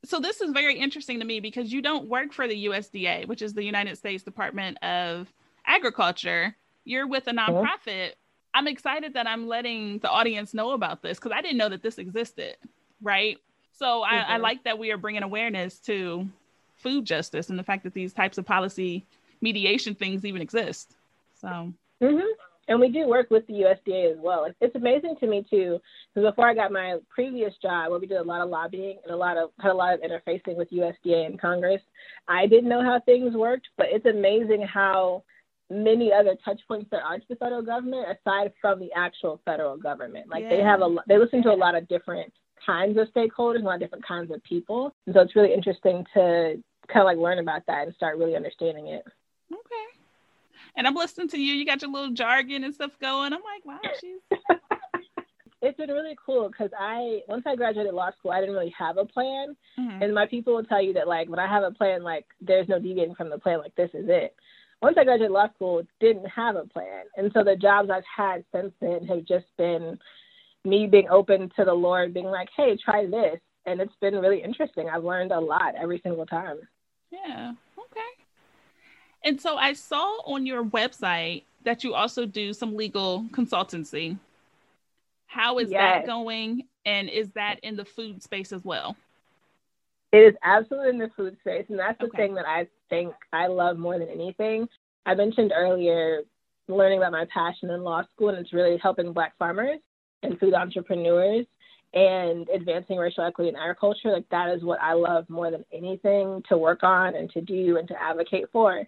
so 0.04 0.19
this 0.19 0.40
is 0.40 0.52
very 0.52 0.78
interesting 0.78 1.19
to 1.21 1.26
me 1.26 1.41
because 1.41 1.73
you 1.73 1.82
don't 1.82 2.08
work 2.08 2.32
for 2.32 2.49
the 2.49 2.67
USDA, 2.67 3.26
which 3.28 3.43
is 3.43 3.52
the 3.52 3.65
United 3.65 3.97
States 3.99 4.23
Department 4.23 4.82
of 4.82 5.32
Agriculture. 5.67 6.56
You're 6.84 7.06
with 7.06 7.26
a 7.26 7.30
uh-huh. 7.30 7.50
nonprofit. 7.52 8.13
I'm 8.54 8.67
excited 8.67 9.15
that 9.15 9.26
I'm 9.26 9.47
letting 9.47 9.99
the 9.99 10.10
audience 10.10 10.54
know 10.54 10.73
about 10.73 11.02
this 11.02 11.19
because 11.19 11.32
I 11.32 11.43
didn't 11.43 11.58
know 11.58 11.69
that 11.69 11.82
this 11.82 11.99
existed, 11.99 12.56
right? 13.02 13.39
So 13.73 14.02
I, 14.02 14.15
mm-hmm. 14.15 14.32
I, 14.32 14.36
like 14.39 14.65
that 14.65 14.78
we 14.78 14.91
are 14.91 14.97
bringing 14.97 15.23
awareness 15.23 15.78
to 15.80 16.28
food 16.76 17.04
justice 17.04 17.50
and 17.50 17.58
the 17.58 17.63
fact 17.63 17.84
that 17.84 17.95
these 17.95 18.13
types 18.13 18.39
of 18.39 18.47
policy 18.47 19.06
mediation 19.41 19.95
things 19.95 20.25
even 20.25 20.43
exist. 20.43 20.97
So. 21.41 21.73
Mm-hmm 22.02 22.50
and 22.71 22.78
we 22.78 22.89
do 22.89 23.06
work 23.06 23.30
with 23.30 23.45
the 23.49 23.54
USDA 23.54 24.13
as 24.13 24.19
well. 24.21 24.47
It's 24.61 24.76
amazing 24.76 25.17
to 25.19 25.26
me 25.26 25.45
too, 25.50 25.80
because 26.15 26.30
before 26.30 26.49
I 26.49 26.54
got 26.54 26.71
my 26.71 26.99
previous 27.13 27.52
job, 27.61 27.91
where 27.91 27.99
we 27.99 28.06
did 28.06 28.19
a 28.19 28.23
lot 28.23 28.41
of 28.41 28.49
lobbying 28.49 28.97
and 29.02 29.13
a 29.13 29.17
lot 29.17 29.37
of 29.37 29.50
had 29.59 29.73
a 29.73 29.75
lot 29.75 29.93
of 29.93 30.00
interfacing 30.00 30.56
with 30.56 30.71
USDA 30.71 31.26
and 31.26 31.39
Congress, 31.39 31.83
I 32.28 32.47
didn't 32.47 32.69
know 32.69 32.83
how 32.83 33.00
things 33.04 33.35
worked. 33.35 33.67
But 33.76 33.89
it's 33.91 34.06
amazing 34.06 34.63
how 34.63 35.25
many 35.69 36.13
other 36.13 36.37
touch 36.45 36.61
points 36.69 36.89
there 36.93 37.02
are 37.02 37.19
to 37.19 37.25
the 37.28 37.37
federal 37.37 37.63
government 37.63 38.06
aside 38.09 38.52
from 38.61 38.78
the 38.78 38.91
actual 38.97 39.41
federal 39.45 39.76
government. 39.76 40.28
Like 40.28 40.45
yeah. 40.45 40.50
they 40.50 40.61
have 40.61 40.80
a 40.80 40.95
they 41.09 41.19
listen 41.19 41.43
to 41.43 41.50
a 41.50 41.52
lot 41.52 41.75
of 41.75 41.89
different 41.89 42.33
kinds 42.65 42.97
of 42.99 43.09
stakeholders, 43.09 43.63
a 43.63 43.65
lot 43.65 43.75
of 43.75 43.80
different 43.80 44.06
kinds 44.06 44.30
of 44.30 44.41
people, 44.45 44.95
and 45.06 45.15
so 45.15 45.23
it's 45.23 45.35
really 45.35 45.52
interesting 45.52 46.06
to 46.15 46.63
kind 46.87 47.00
of 47.00 47.04
like 47.04 47.19
learn 47.19 47.41
about 47.41 47.67
that 47.67 47.87
and 47.87 47.95
start 47.97 48.17
really 48.17 48.37
understanding 48.37 48.87
it. 48.87 49.04
Okay 49.52 49.90
and 50.76 50.87
I'm 50.87 50.95
listening 50.95 51.28
to 51.28 51.39
you. 51.39 51.54
You 51.54 51.67
got 51.67 51.83
your 51.83 51.91
little 51.91 52.13
jargon 52.13 52.65
and 52.65 52.75
stuff 52.75 52.93
going. 53.00 53.33
I'm 53.33 53.41
like, 53.43 53.65
wow, 53.65 53.91
she's. 54.00 54.21
it's 55.63 55.76
been 55.76 55.91
really 55.91 56.17
cool 56.25 56.49
because 56.49 56.71
I 56.78 57.21
once 57.28 57.45
I 57.47 57.56
graduated 57.56 57.95
law 57.95 58.11
school, 58.19 58.30
I 58.30 58.41
didn't 58.41 58.54
really 58.54 58.75
have 58.78 58.97
a 58.97 59.04
plan, 59.04 59.56
mm-hmm. 59.78 60.02
and 60.02 60.15
my 60.15 60.26
people 60.26 60.54
will 60.54 60.65
tell 60.65 60.83
you 60.83 60.95
that 60.95 61.09
like 61.09 61.28
when 61.28 61.39
I 61.39 61.47
have 61.47 61.63
a 61.63 61.71
plan, 61.71 62.02
like 62.02 62.26
there's 62.41 62.69
no 62.69 62.78
deviating 62.78 63.15
from 63.15 63.30
the 63.30 63.39
plan. 63.39 63.59
Like 63.59 63.75
this 63.75 63.91
is 63.95 64.06
it. 64.09 64.35
Once 64.83 64.97
I 64.99 65.04
graduated 65.04 65.33
law 65.33 65.49
school, 65.54 65.83
didn't 66.00 66.26
have 66.26 66.56
a 66.56 66.65
plan, 66.65 67.04
and 67.17 67.30
so 67.35 67.45
the 67.45 67.56
jobs 67.56 67.91
I've 67.91 68.02
had 68.17 68.45
since 68.54 68.73
then 68.80 69.06
have 69.06 69.25
just 69.26 69.47
been 69.59 69.99
me 70.65 70.87
being 70.87 71.09
open 71.11 71.50
to 71.56 71.65
the 71.65 71.73
Lord, 71.73 72.15
being 72.15 72.26
like, 72.26 72.49
hey, 72.56 72.76
try 72.83 73.06
this, 73.06 73.41
and 73.67 73.80
it's 73.80 73.95
been 74.00 74.15
really 74.15 74.43
interesting. 74.43 74.89
I've 74.89 75.04
learned 75.04 75.33
a 75.33 75.41
lot 75.41 75.75
every 75.80 76.00
single 76.02 76.26
time. 76.26 76.59
Yeah. 77.11 77.52
And 79.25 79.41
so 79.41 79.56
I 79.56 79.75
saw 79.75 80.21
on 80.25 80.47
your 80.47 80.65
website 80.65 81.45
that 81.65 81.85
you 81.85 81.95
also 81.95 82.25
do 82.25 82.52
some 82.52 82.75
legal 82.75 83.26
consultancy. 83.33 84.19
How 85.26 85.59
is 85.59 85.71
yes. 85.71 85.80
that 85.80 86.06
going? 86.06 86.65
And 86.87 87.09
is 87.09 87.28
that 87.30 87.61
in 87.63 87.76
the 87.76 87.85
food 87.85 88.23
space 88.23 88.52
as 88.52 88.65
well? 88.65 88.97
It 90.13 90.19
is 90.19 90.35
absolutely 90.43 90.91
in 90.91 90.99
the 90.99 91.11
food 91.17 91.37
space. 91.41 91.67
And 91.69 91.78
that's 91.78 91.99
the 92.00 92.06
okay. 92.06 92.17
thing 92.17 92.35
that 92.35 92.49
I 92.49 92.67
think 92.89 93.15
I 93.33 93.47
love 93.47 93.78
more 93.78 93.99
than 93.99 94.09
anything. 94.09 94.69
I 95.06 95.15
mentioned 95.15 95.52
earlier 95.54 96.23
learning 96.69 96.99
about 96.99 97.13
my 97.13 97.26
passion 97.33 97.71
in 97.71 97.83
law 97.83 98.02
school, 98.13 98.30
and 98.30 98.39
it's 98.39 98.52
really 98.52 98.78
helping 98.78 99.13
Black 99.13 99.37
farmers 99.39 99.78
and 100.23 100.39
food 100.39 100.54
entrepreneurs 100.54 101.47
and 101.93 102.49
advancing 102.49 102.97
racial 102.97 103.25
equity 103.25 103.49
in 103.49 103.57
agriculture. 103.57 104.13
Like, 104.13 104.29
that 104.31 104.50
is 104.55 104.63
what 104.63 104.81
I 104.81 104.93
love 104.93 105.29
more 105.29 105.50
than 105.50 105.65
anything 105.73 106.43
to 106.49 106.57
work 106.57 106.83
on 106.83 107.17
and 107.17 107.31
to 107.33 107.41
do 107.41 107.79
and 107.79 107.89
to 107.89 108.00
advocate 108.00 108.47
for. 108.53 108.85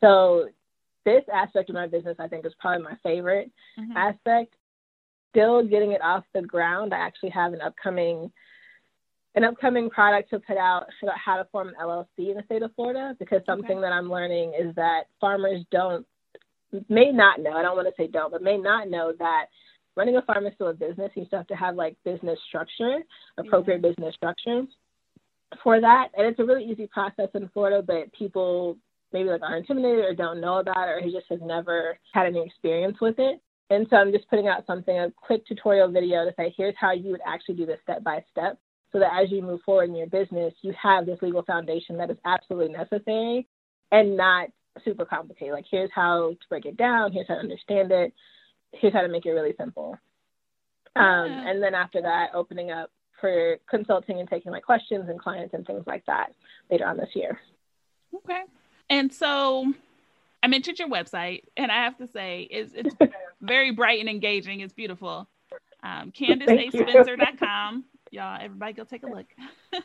So 0.00 0.48
this 1.04 1.22
aspect 1.32 1.70
of 1.70 1.74
my 1.74 1.86
business, 1.86 2.16
I 2.18 2.28
think, 2.28 2.44
is 2.44 2.52
probably 2.58 2.84
my 2.84 2.96
favorite 3.02 3.50
mm-hmm. 3.78 3.96
aspect. 3.96 4.54
Still 5.30 5.66
getting 5.66 5.92
it 5.92 6.02
off 6.02 6.24
the 6.32 6.42
ground. 6.42 6.94
I 6.94 6.98
actually 6.98 7.30
have 7.30 7.52
an 7.52 7.60
upcoming 7.60 8.30
an 9.36 9.42
upcoming 9.42 9.90
product 9.90 10.30
to 10.30 10.38
put 10.38 10.56
out 10.56 10.84
about 11.02 11.18
how 11.18 11.36
to 11.36 11.44
form 11.50 11.68
an 11.68 11.74
LLC 11.82 12.30
in 12.30 12.36
the 12.36 12.42
state 12.44 12.62
of 12.62 12.72
Florida 12.76 13.16
because 13.18 13.40
something 13.44 13.78
okay. 13.78 13.80
that 13.80 13.92
I'm 13.92 14.08
learning 14.08 14.52
is 14.56 14.72
that 14.76 15.06
farmers 15.20 15.64
don't 15.72 16.06
may 16.88 17.10
not 17.10 17.40
know. 17.40 17.52
I 17.52 17.62
don't 17.62 17.76
want 17.76 17.88
to 17.88 17.94
say 17.96 18.08
don't, 18.08 18.30
but 18.30 18.42
may 18.42 18.56
not 18.56 18.88
know 18.88 19.12
that 19.18 19.46
running 19.96 20.16
a 20.16 20.22
farm 20.22 20.46
is 20.46 20.54
still 20.54 20.68
a 20.68 20.74
business. 20.74 21.10
You 21.14 21.24
still 21.26 21.38
have 21.38 21.46
to 21.48 21.56
have 21.56 21.76
like 21.76 21.96
business 22.04 22.38
structure, 22.48 23.00
appropriate 23.38 23.80
yeah. 23.82 23.90
business 23.90 24.14
structure 24.14 24.62
for 25.62 25.80
that. 25.80 26.08
And 26.16 26.26
it's 26.26 26.38
a 26.40 26.44
really 26.44 26.64
easy 26.64 26.86
process 26.86 27.28
in 27.34 27.48
Florida, 27.52 27.82
but 27.86 28.12
people 28.12 28.76
maybe 29.12 29.28
like 29.28 29.42
are 29.42 29.56
intimidated 29.56 30.04
or 30.04 30.14
don't 30.14 30.40
know 30.40 30.58
about 30.58 30.88
it 30.88 30.92
or 30.92 31.00
he 31.00 31.12
just 31.12 31.26
has 31.30 31.40
never 31.42 31.98
had 32.12 32.26
any 32.26 32.44
experience 32.44 32.98
with 33.00 33.16
it. 33.18 33.40
And 33.70 33.86
so 33.88 33.96
I'm 33.96 34.12
just 34.12 34.28
putting 34.28 34.48
out 34.48 34.66
something, 34.66 34.98
a 34.98 35.10
quick 35.16 35.46
tutorial 35.46 35.88
video 35.88 36.24
to 36.24 36.34
say, 36.36 36.52
here's 36.56 36.74
how 36.78 36.92
you 36.92 37.10
would 37.10 37.20
actually 37.26 37.54
do 37.56 37.66
this 37.66 37.78
step 37.82 38.04
by 38.04 38.22
step 38.30 38.58
so 38.92 38.98
that 38.98 39.10
as 39.20 39.30
you 39.30 39.42
move 39.42 39.60
forward 39.64 39.88
in 39.88 39.96
your 39.96 40.06
business, 40.06 40.52
you 40.62 40.74
have 40.80 41.06
this 41.06 41.18
legal 41.22 41.42
foundation 41.42 41.96
that 41.96 42.10
is 42.10 42.16
absolutely 42.24 42.72
necessary 42.72 43.46
and 43.90 44.16
not 44.16 44.48
super 44.84 45.04
complicated. 45.04 45.54
Like, 45.54 45.64
here's 45.70 45.90
how 45.94 46.30
to 46.40 46.48
break 46.48 46.66
it 46.66 46.76
down, 46.76 47.12
here's 47.12 47.26
how 47.26 47.34
to 47.34 47.40
understand 47.40 47.90
it, 47.90 48.12
here's 48.80 48.92
how 48.92 49.02
to 49.02 49.08
make 49.08 49.26
it 49.26 49.32
really 49.32 49.54
simple. 49.58 49.98
Um, 50.96 51.30
and 51.30 51.62
then 51.62 51.74
after 51.74 52.02
that, 52.02 52.30
opening 52.34 52.70
up 52.70 52.90
for 53.20 53.58
consulting 53.68 54.20
and 54.20 54.28
taking 54.28 54.52
my 54.52 54.60
questions 54.60 55.08
and 55.08 55.18
clients 55.18 55.54
and 55.54 55.66
things 55.66 55.84
like 55.86 56.04
that 56.06 56.32
later 56.70 56.86
on 56.86 56.96
this 56.96 57.10
year. 57.14 57.38
Okay. 58.14 58.42
And 58.90 59.12
so 59.12 59.72
I 60.42 60.46
mentioned 60.46 60.78
your 60.78 60.88
website, 60.88 61.44
and 61.56 61.72
I 61.72 61.84
have 61.84 61.96
to 61.98 62.06
say 62.06 62.46
it's, 62.50 62.72
it's 62.74 62.94
very 63.40 63.70
bright 63.72 64.00
and 64.00 64.08
engaging. 64.08 64.60
It's 64.60 64.72
beautiful. 64.74 65.28
Um, 65.82 66.12
CandaceASpencer.com. 66.18 67.84
Y'all, 68.10 68.38
everybody 68.40 68.72
go 68.74 68.84
take 68.84 69.02
a 69.02 69.06
look. 69.06 69.26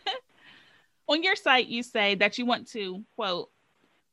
On 1.08 1.24
your 1.24 1.36
site, 1.36 1.68
you 1.68 1.82
say 1.82 2.16
that 2.16 2.38
you 2.38 2.46
want 2.46 2.68
to, 2.72 3.04
quote, 3.16 3.50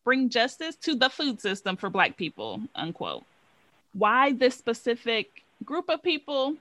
bring 0.04 0.30
justice 0.30 0.76
to 0.76 0.94
the 0.94 1.10
food 1.10 1.40
system 1.40 1.76
for 1.76 1.90
Black 1.90 2.16
people, 2.16 2.62
unquote. 2.74 3.24
Why 3.96 4.32
this 4.32 4.54
specific 4.54 5.42
group 5.64 5.88
of 5.88 6.02
people, 6.02 6.54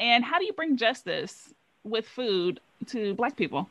and 0.00 0.24
how 0.24 0.38
do 0.38 0.44
you 0.44 0.52
bring 0.52 0.76
justice 0.76 1.52
with 1.84 2.06
food 2.06 2.60
to 2.86 3.14
Black 3.14 3.36
people? 3.36 3.68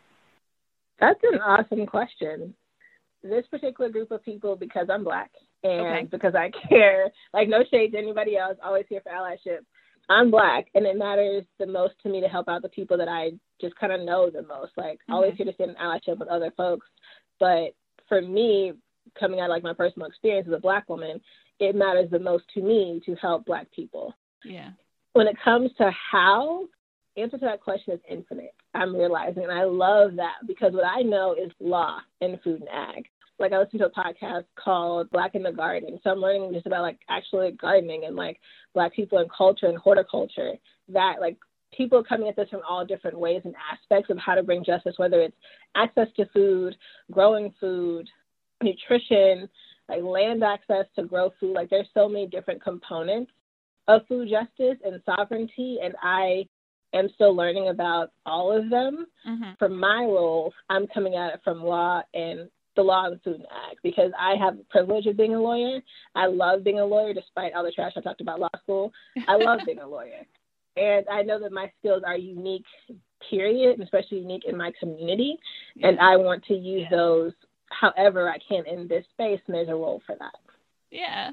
That's 1.00 1.20
an 1.24 1.40
awesome 1.40 1.86
question. 1.86 2.54
This 3.22 3.46
particular 3.48 3.90
group 3.90 4.12
of 4.12 4.24
people, 4.24 4.56
because 4.56 4.88
I'm 4.90 5.04
Black 5.04 5.32
and 5.64 5.82
okay. 5.82 6.08
because 6.10 6.36
I 6.36 6.50
care, 6.70 7.12
like 7.34 7.50
no 7.50 7.64
shade 7.70 7.92
to 7.92 7.98
anybody 7.98 8.38
else, 8.38 8.58
always 8.64 8.86
here 8.88 9.02
for 9.04 9.12
allyship. 9.12 9.60
I'm 10.10 10.32
Black, 10.32 10.68
and 10.74 10.86
it 10.86 10.98
matters 10.98 11.44
the 11.60 11.68
most 11.68 11.96
to 12.04 12.10
me 12.10 12.22
to 12.22 12.28
help 12.28 12.48
out 12.48 12.62
the 12.62 12.70
people 12.70 12.98
that 12.98 13.10
I 13.10 13.32
just 13.60 13.76
kind 13.76 13.92
of 13.92 14.02
know 14.02 14.30
the 14.30 14.44
most. 14.44 14.72
Like, 14.78 14.96
mm-hmm. 14.96 15.14
always 15.14 15.34
here 15.36 15.46
to 15.46 15.54
stand 15.54 15.72
in 15.72 15.76
allyship 15.76 16.18
with 16.20 16.30
other 16.30 16.52
folks. 16.56 16.88
But 17.40 17.76
for 18.08 18.22
me, 18.22 18.74
coming 19.20 19.40
out 19.40 19.50
like 19.50 19.64
my 19.64 19.74
personal 19.74 20.08
experience 20.08 20.48
as 20.48 20.54
a 20.54 20.60
black 20.60 20.88
woman, 20.88 21.20
it 21.60 21.76
matters 21.76 22.10
the 22.10 22.20
most 22.20 22.46
to 22.54 22.62
me 22.62 23.02
to 23.06 23.16
help 23.16 23.46
black 23.46 23.72
people. 23.72 24.16
Yeah. 24.44 24.72
When 25.14 25.28
it 25.28 25.36
comes 25.44 25.72
to 25.78 25.92
how, 26.12 26.68
answer 27.18 27.38
to 27.38 27.46
that 27.46 27.62
question 27.62 27.94
is 27.94 28.00
infinite. 28.10 28.54
I'm 28.74 28.96
realizing, 28.96 29.44
and 29.44 29.52
I 29.52 29.64
love 29.64 30.16
that 30.16 30.36
because 30.48 30.74
what 30.74 30.86
I 30.86 31.02
know 31.02 31.34
is 31.34 31.52
law 31.60 32.00
in 32.22 32.40
food 32.44 32.62
and 32.62 32.70
ag. 32.70 33.06
Like 33.40 33.54
I 33.54 33.60
listened 33.60 33.80
to 33.80 33.88
a 33.88 33.92
podcast 33.92 34.46
called 34.56 35.10
Black 35.12 35.34
in 35.34 35.44
the 35.44 35.52
Garden, 35.52 36.00
so 36.04 36.12
I'm 36.12 36.20
learning 36.20 36.54
just 36.54 36.66
about 36.66 36.82
like 36.82 37.00
actually 37.10 37.52
gardening 37.52 38.04
and 38.06 38.16
like 38.16 38.38
black 38.74 38.94
people 38.94 39.18
and 39.18 39.32
culture 39.32 39.68
and 39.68 39.78
horticulture. 39.78 40.54
That 40.90 41.16
like 41.22 41.38
people 41.76 42.00
are 42.00 42.04
coming 42.04 42.28
at 42.28 42.36
this 42.36 42.50
from 42.50 42.62
all 42.68 42.86
different 42.86 43.18
ways 43.18 43.42
and 43.46 43.56
aspects 43.72 44.10
of 44.10 44.18
how 44.18 44.36
to 44.36 44.44
bring 44.44 44.64
justice, 44.64 44.96
whether 44.98 45.22
it's 45.22 45.36
access 45.76 46.08
to 46.18 46.26
food, 46.34 46.76
growing 47.12 47.54
food, 47.60 48.10
nutrition, 48.62 49.48
like 49.90 50.04
land 50.04 50.44
access 50.44 50.86
to 50.96 51.04
grow 51.04 51.32
food. 51.40 51.54
Like 51.54 51.70
there's 51.70 51.88
so 51.94 52.08
many 52.08 52.28
different 52.28 52.64
components 52.64 53.32
of 53.88 54.02
food 54.08 54.30
justice 54.30 54.78
and 54.86 55.02
sovereignty, 55.06 55.80
and 55.84 55.96
I 56.02 56.46
am 56.94 57.10
still 57.16 57.36
learning 57.36 57.70
about 57.70 58.12
all 58.26 58.56
of 58.56 58.70
them. 58.70 59.08
Mm-hmm. 59.28 59.52
For 59.58 59.70
my 59.70 60.04
role, 60.04 60.54
I'm 60.70 60.88
coming 60.88 61.16
at 61.16 61.34
it 61.34 61.42
from 61.44 61.64
law 61.64 62.02
and 62.14 62.50
the 62.76 62.84
law 62.84 63.08
and 63.08 63.22
food 63.24 63.36
and 63.36 63.46
ag 63.46 63.78
because 63.84 64.12
I 64.18 64.36
have 64.40 64.58
the 64.58 64.64
privilege 64.70 65.06
of 65.08 65.18
being 65.18 65.36
a 65.36 65.42
lawyer. 65.42 65.80
I 66.16 66.28
love 66.28 66.64
being 66.64 66.80
a 66.80 66.86
lawyer 66.86 67.14
despite 67.14 67.54
all 67.54 67.64
the 67.64 67.72
trash 67.72 67.94
I 67.98 68.02
talked 68.02 68.22
about 68.22 68.40
law 68.40 68.50
school. 68.64 68.94
I 69.28 69.36
love 69.36 69.60
being 69.66 69.80
a 69.80 69.88
lawyer. 69.88 70.26
And 70.78 71.06
I 71.12 71.24
know 71.24 71.40
that 71.40 71.52
my 71.52 71.72
skills 71.80 72.04
are 72.06 72.18
unique, 72.18 72.66
period, 73.30 73.74
and 73.74 73.84
especially 73.84 74.20
unique 74.20 74.44
in 74.48 74.56
my 74.56 74.72
community. 74.80 75.38
Yeah. 75.76 75.90
And 75.90 76.00
I 76.00 76.16
want 76.16 76.46
to 76.46 76.54
use 76.54 76.88
those 76.90 77.34
however 77.70 78.30
I 78.30 78.38
can 78.38 78.66
in 78.66 78.88
this 78.88 79.06
space, 79.12 79.40
and 79.48 79.56
there's 79.56 79.70
a 79.70 79.76
role 79.76 80.02
for 80.06 80.16
that. 80.20 80.36
Yeah. 80.92 81.32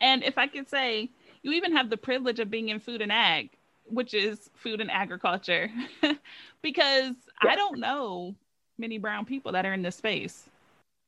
And 0.00 0.22
if 0.22 0.38
I 0.38 0.46
could 0.46 0.68
say, 0.68 1.10
you 1.42 1.52
even 1.52 1.74
have 1.76 1.90
the 1.90 1.96
privilege 1.96 2.40
of 2.40 2.50
being 2.50 2.68
in 2.68 2.80
food 2.80 3.00
and 3.00 3.12
ag, 3.12 3.50
which 3.84 4.14
is 4.14 4.50
food 4.54 4.80
and 4.80 4.90
agriculture, 4.90 5.70
because 6.62 7.14
yeah. 7.44 7.50
I 7.50 7.56
don't 7.56 7.78
know 7.78 8.34
many 8.78 8.98
brown 8.98 9.24
people 9.24 9.52
that 9.52 9.66
are 9.66 9.72
in 9.72 9.82
this 9.82 9.96
space. 9.96 10.48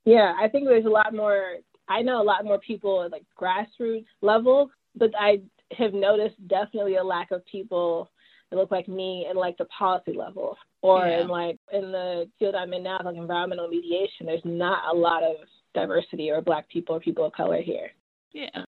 Yeah, 0.04 0.34
I 0.40 0.48
think 0.48 0.66
there's 0.66 0.86
a 0.86 0.90
lot 0.90 1.14
more. 1.14 1.56
I 1.88 2.02
know 2.02 2.22
a 2.22 2.24
lot 2.24 2.44
more 2.44 2.58
people 2.58 3.02
at 3.02 3.12
like 3.12 3.24
grassroots 3.38 4.06
level, 4.22 4.70
but 4.96 5.10
I 5.18 5.42
have 5.76 5.92
noticed 5.92 6.36
definitely 6.48 6.96
a 6.96 7.04
lack 7.04 7.30
of 7.30 7.44
people 7.46 8.10
that 8.50 8.56
look 8.56 8.70
like 8.70 8.88
me 8.88 9.26
and 9.28 9.38
like 9.38 9.56
the 9.58 9.66
policy 9.66 10.12
level 10.12 10.56
or 10.82 11.06
yeah. 11.06 11.20
in 11.20 11.28
like 11.28 11.58
in 11.72 11.92
the 11.92 12.26
field 12.38 12.54
I'm 12.54 12.72
in 12.72 12.82
now, 12.82 13.00
like 13.04 13.16
environmental 13.16 13.68
mediation, 13.68 14.26
there's 14.26 14.44
not 14.44 14.94
a 14.94 14.96
lot 14.96 15.22
of 15.22 15.36
diversity 15.74 16.30
or 16.30 16.40
black 16.40 16.68
people 16.68 16.96
or 16.96 17.00
people 17.00 17.24
of 17.24 17.32
color 17.32 17.60
here. 17.60 17.90
Yeah. 18.32 18.64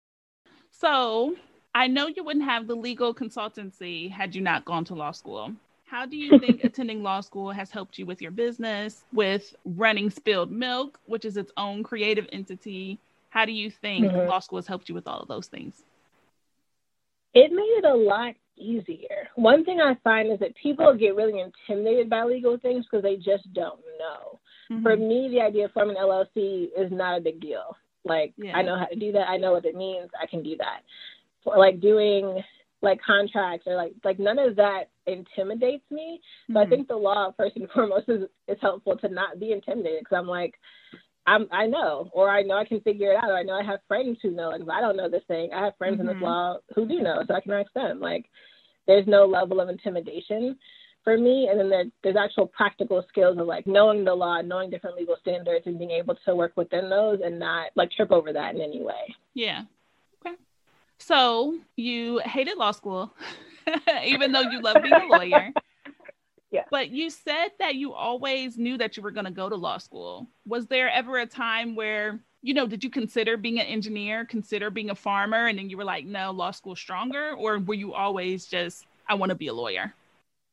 So 0.71 1.37
I 1.75 1.87
know 1.87 2.07
you 2.07 2.25
wouldn't 2.25 2.45
have 2.45 2.67
the 2.67 2.75
legal 2.75 3.15
consultancy 3.15 4.11
had 4.11 4.35
you 4.35 4.41
not 4.41 4.65
gone 4.65 4.85
to 4.87 4.95
law 4.95 5.13
school. 5.13 5.53
How 5.85 6.07
do 6.07 6.17
you 6.17 6.39
think 6.39 6.65
attending 6.65 7.03
law 7.03 7.21
school 7.21 7.51
has 7.51 7.71
helped 7.71 7.99
you 7.99 8.07
with 8.07 8.21
your 8.21 8.31
business, 8.31 9.05
with 9.13 9.55
running 9.65 10.11
Spilled 10.11 10.51
Milk, 10.51 10.99
which 11.07 11.25
is 11.25 11.37
its 11.37 11.53
own 11.57 11.83
creative 11.83 12.27
entity? 12.33 12.99
How 13.31 13.45
do 13.45 13.53
you 13.53 13.71
think 13.71 14.07
mm-hmm. 14.07 14.29
law 14.29 14.39
school 14.39 14.59
has 14.59 14.67
helped 14.67 14.89
you 14.89 14.95
with 14.95 15.07
all 15.07 15.21
of 15.21 15.29
those 15.29 15.47
things? 15.47 15.85
It 17.35 17.53
made 17.53 17.63
it 17.63 17.85
a 17.85 17.95
lot 17.95 18.35
easier. 18.61 19.29
One 19.37 19.65
thing 19.65 19.81
I 19.81 19.97
find 20.05 20.33
is 20.33 20.39
that 20.41 20.55
people 20.57 20.95
get 20.97 21.17
really 21.17 21.41
intimidated 21.41 22.11
by 22.11 22.25
legal 22.25 22.59
things 22.59 22.85
because 22.85 23.03
they 23.03 23.17
just 23.17 23.53
don't 23.55 23.81
know. 23.99 24.39
Mm-hmm. 24.71 24.83
For 24.83 24.97
me, 24.97 25.29
the 25.33 25.41
idea 25.41 25.67
of 25.67 25.73
forming 25.73 25.97
an 25.97 26.03
LLC 26.03 26.69
is 26.77 26.91
not 26.93 27.19
a 27.19 27.21
big 27.21 27.41
deal. 27.41 27.77
Like 28.05 28.35
yeah. 28.37 28.57
I 28.57 28.63
know 28.63 28.79
how 28.79 28.87
to 28.87 28.97
do 28.97 29.13
that. 29.13 29.29
I 29.29 29.37
know 29.37 29.53
what 29.53 29.65
it 29.65 29.75
means. 29.75 30.11
I 30.21 30.27
can 30.27 30.43
do 30.43 30.57
that. 30.59 30.81
For, 31.45 31.57
like 31.59 31.81
doing 31.81 32.43
like 32.81 33.01
contracts 33.05 33.67
or 33.67 33.75
like 33.75 33.93
like 34.05 34.19
none 34.19 34.39
of 34.39 34.57
that 34.57 34.85
intimidates 35.07 35.85
me. 35.91 36.21
Mm-hmm. 36.21 36.53
So 36.53 36.61
I 36.61 36.63
mm-hmm. 36.63 36.71
think 36.71 36.89
the 36.89 36.97
law 36.97 37.33
first 37.37 37.57
and 37.57 37.71
foremost 37.75 38.09
is 38.09 38.23
is 38.47 38.59
helpful 38.61 38.97
to 38.99 39.09
not 39.09 39.41
be 39.41 39.53
intimidated 39.53 40.01
because 40.01 40.17
I'm 40.17 40.29
like 40.29 40.55
I'm, 41.29 41.47
I 41.53 41.67
know, 41.67 42.09
or 42.15 42.31
I 42.31 42.43
know 42.43 42.57
I 42.57 42.65
can 42.65 42.81
figure 42.81 43.13
it 43.13 43.17
out, 43.17 43.31
or 43.31 43.37
I 43.37 43.43
know 43.43 43.53
I 43.53 43.63
have 43.63 43.81
friends 43.87 44.17
who 44.23 44.31
know. 44.31 44.49
Like, 44.49 44.63
if 44.63 44.69
I 44.69 44.81
don't 44.81 44.97
know 44.97 45.11
this 45.11 45.25
thing, 45.29 45.51
I 45.53 45.67
have 45.67 45.77
friends 45.77 45.99
mm-hmm. 45.99 46.09
in 46.09 46.17
this 46.17 46.23
law 46.23 46.57
who 46.75 46.89
do 46.89 47.03
know, 47.03 47.23
so 47.27 47.35
I 47.35 47.43
can 47.43 47.53
ask 47.53 47.71
them. 47.75 48.01
Like, 48.01 48.25
there's 48.89 49.07
no 49.07 49.27
level 49.27 49.61
of 49.61 49.69
intimidation 49.69 50.59
for 51.05 51.17
me. 51.17 51.49
And 51.49 51.61
then 51.61 51.71
there, 51.71 51.85
there's 52.03 52.17
actual 52.17 52.47
practical 52.47 53.05
skills 53.09 53.39
of 53.39 53.47
like 53.47 53.67
knowing 53.67 54.05
the 54.05 54.15
law, 54.15 54.41
knowing 54.41 54.71
different 54.71 54.97
legal 54.97 55.17
standards, 55.21 55.67
and 55.67 55.79
being 55.79 55.93
able 55.93 56.17
to 56.25 56.35
work 56.35 56.53
within 56.57 56.91
those 56.91 57.21
and 57.25 57.39
not 57.39 57.71
like 57.77 57.93
trip 57.93 58.11
over 58.11 58.33
that 58.33 58.57
in 58.57 58.61
any 58.61 58.83
way. 58.83 59.15
Yeah. 59.35 59.63
Okay. 60.27 60.35
So 60.99 61.59
you 61.77 62.19
hated 62.25 62.59
law 62.59 62.73
school, 62.73 63.15
even 64.05 64.33
though 64.33 64.51
you 64.51 64.61
love 64.61 64.79
being 64.83 64.95
a 64.95 65.07
lawyer. 65.07 65.53
Yeah. 66.51 66.63
But 66.71 66.89
you 66.89 67.11
said 67.11 67.49
that 67.59 67.75
you 67.75 67.93
always 67.93 68.57
knew 68.57 68.79
that 68.79 68.97
you 68.97 69.03
were 69.03 69.11
going 69.11 69.27
to 69.27 69.31
go 69.31 69.51
to 69.51 69.55
law 69.57 69.77
school. 69.77 70.29
Was 70.47 70.67
there 70.67 70.89
ever 70.91 71.19
a 71.19 71.27
time 71.27 71.75
where, 71.75 72.21
you 72.43 72.55
know, 72.55 72.67
did 72.67 72.85
you 72.85 72.91
consider 72.91 73.37
being 73.37 73.59
an 73.59 73.67
engineer, 73.67 74.25
consider 74.25 74.71
being 74.71 74.91
a 74.91 74.95
farmer, 74.95 75.47
and 75.47 75.59
then 75.59 75.71
you 75.71 75.77
were 75.77 75.85
like, 75.85 76.07
no, 76.07 76.31
law 76.31 76.51
school 76.51 76.77
stronger? 76.77 77.33
Or 77.33 77.59
were 77.59 77.75
you 77.75 77.95
always 77.95 78.47
just, 78.47 78.87
I 79.09 79.15
want 79.15 79.31
to 79.31 79.37
be 79.37 79.49
a 79.49 79.55
lawyer? 79.55 79.95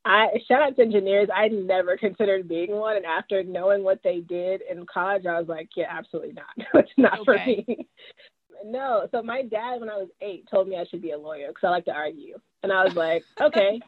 I 0.04 0.28
shout 0.48 0.62
out 0.62 0.76
to 0.76 0.84
engineers. 0.84 1.30
I 1.34 1.48
never 1.48 1.98
considered 1.98 2.48
being 2.48 2.72
one, 2.72 2.96
and 2.96 3.06
after 3.06 3.44
knowing 3.44 3.84
what 3.84 4.02
they 4.04 4.20
did 4.20 4.62
in 4.70 4.86
college, 4.86 5.26
I 5.26 5.40
was 5.40 5.48
like, 5.48 5.70
yeah, 5.76 5.88
absolutely 5.90 6.34
not. 6.34 6.46
it's 6.76 6.92
not 6.98 7.20
okay. 7.22 7.26
for 7.26 7.72
me. 7.72 7.88
no. 8.66 9.08
So 9.12 9.24
my 9.24 9.42
dad, 9.42 9.80
when 9.80 9.90
I 9.90 9.98
was 9.98 10.10
eight, 10.22 10.48
told 10.50 10.68
me 10.68 10.78
I 10.78 10.86
should 10.86 11.02
be 11.02 11.12
a 11.12 11.18
lawyer 11.18 11.48
because 11.48 11.68
I 11.68 11.70
like 11.70 11.86
to 11.86 11.94
argue, 11.94 12.40
and 12.62 12.72
I 12.72 12.84
was 12.84 12.96
like, 12.96 13.24
okay. 13.42 13.82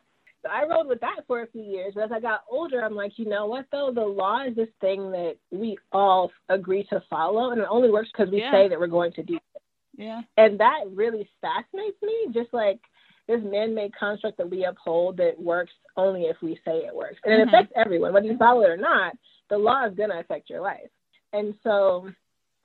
So 0.48 0.54
I 0.54 0.68
rode 0.68 0.88
with 0.88 1.02
that 1.02 1.22
for 1.28 1.42
a 1.42 1.48
few 1.48 1.64
years. 1.64 1.94
But 1.96 2.06
as 2.06 2.12
I 2.12 2.20
got 2.20 2.44
older, 2.50 2.84
I'm 2.84 2.96
like, 2.96 3.14
you 3.18 3.28
know 3.28 3.46
what 3.46 3.66
though? 3.72 3.92
The 3.94 4.02
law 4.02 4.46
is 4.48 4.56
this 4.56 4.70
thing 4.82 5.12
that 5.12 5.36
we 5.52 5.78
all 5.92 6.32
agree 6.50 6.86
to 6.90 7.04
follow, 7.10 7.52
and 7.52 7.62
it 7.62 7.68
only 7.70 7.92
works 7.92 8.10
because 8.12 8.32
we 8.32 8.40
yeah. 8.40 8.52
say 8.52 8.70
that 8.70 8.80
we're 8.80 8.88
going 8.88 9.14
to 9.14 9.24
do 9.24 9.36
it. 9.36 9.62
Yeah. 9.98 10.22
And 10.38 10.60
that 10.60 10.82
really 10.94 11.28
fascinates 11.42 11.98
me. 12.02 12.28
Just 12.34 12.54
like 12.54 12.80
this 13.28 13.42
man-made 13.44 13.92
construct 13.98 14.38
that 14.38 14.50
we 14.50 14.66
uphold 14.66 15.18
that 15.18 15.34
works 15.38 15.74
only 15.98 16.24
if 16.24 16.38
we 16.42 16.56
say 16.64 16.78
it 16.78 16.96
works, 16.96 17.18
and 17.24 17.34
it 17.34 17.46
mm-hmm. 17.46 17.56
affects 17.56 17.74
everyone, 17.76 18.14
whether 18.14 18.28
you 18.28 18.38
follow 18.38 18.62
it 18.62 18.70
or 18.70 18.78
not. 18.78 19.14
The 19.50 19.58
law 19.58 19.86
is 19.88 19.96
gonna 19.96 20.20
affect 20.20 20.50
your 20.50 20.62
life. 20.62 20.90
And 21.34 21.54
so 21.64 22.10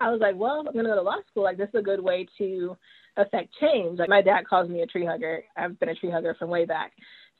I 0.01 0.11
was 0.11 0.21
like, 0.21 0.37
well, 0.37 0.65
I'm 0.67 0.75
gonna 0.75 0.89
go 0.89 0.95
to 0.97 1.03
law 1.03 1.17
school. 1.31 1.45
Like 1.45 1.57
this 1.57 1.69
is 1.69 1.81
a 1.81 1.83
good 1.83 2.01
way 2.01 2.27
to 2.39 2.77
affect 3.17 3.55
change. 3.61 3.99
Like 3.99 4.09
my 4.09 4.23
dad 4.23 4.49
calls 4.49 4.69
me 4.69 4.83
a 4.83 4.87
tree 4.87 5.07
hugger. 5.07 5.45
I've 5.57 5.79
been 5.79 5.91
a 5.91 5.95
tree 5.95 6.11
hugger 6.11 6.35
from 6.39 6.51
way 6.51 6.65
back. 6.65 6.93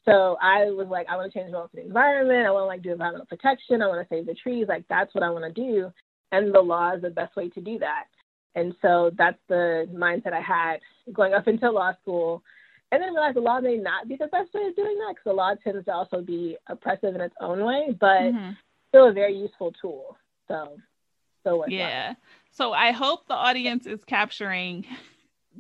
So 0.05 0.37
I 0.43 0.65
was 0.71 0.89
like, 0.91 1.07
I 1.09 1.17
want 1.17 1.33
to 1.33 1.39
change 1.39 1.51
the 1.51 1.57
world 1.57 1.71
for 1.71 1.77
the 1.77 1.87
environment. 1.87 2.47
I 2.47 2.51
want 2.51 2.63
to 2.63 2.67
like 2.67 2.83
do 2.83 2.93
environmental 2.93 3.27
protection. 3.27 3.83
I 3.83 3.87
want 3.87 4.07
to 4.07 4.15
save 4.15 4.27
the 4.27 4.35
trees. 4.35 4.67
Like 4.69 4.85
that's 4.89 5.15
what 5.15 5.23
I 5.23 5.31
want 5.31 5.45
to 5.45 5.53
do. 5.53 5.93
And 6.33 6.53
the 6.53 6.61
law 6.61 6.95
is 6.95 7.03
the 7.03 7.11
best 7.11 7.37
way 7.37 7.49
to 7.51 7.61
do 7.61 7.79
that. 7.79 8.05
And 8.55 8.75
so 8.83 9.11
that's 9.17 9.39
the 9.49 9.89
mindset 9.95 10.33
I 10.33 10.41
had 10.41 10.81
going 11.13 11.35
up 11.35 11.47
into 11.47 11.71
law 11.71 11.93
school. 12.03 12.43
And 12.91 13.01
then 13.03 13.15
realized 13.15 13.37
the 13.37 13.41
law 13.41 13.61
may 13.61 13.77
not 13.77 14.09
be 14.09 14.17
the 14.17 14.27
best 14.27 14.53
way 14.53 14.67
of 14.67 14.77
doing 14.77 14.99
that 14.99 15.15
because 15.15 15.25
the 15.25 15.33
law 15.33 15.55
tends 15.63 15.85
to 15.85 15.93
also 15.93 16.21
be 16.21 16.57
oppressive 16.67 17.15
in 17.15 17.21
its 17.21 17.35
own 17.41 17.65
way, 17.65 17.97
but 17.99 18.21
mm-hmm. 18.21 18.51
still 18.89 19.09
a 19.09 19.13
very 19.13 19.35
useful 19.35 19.73
tool. 19.81 20.19
So, 20.49 20.77
so 21.43 21.65
yeah. 21.69 22.15
So 22.51 22.73
I 22.73 22.91
hope 22.91 23.27
the 23.27 23.35
audience 23.35 23.87
is 23.87 24.05
capturing 24.05 24.85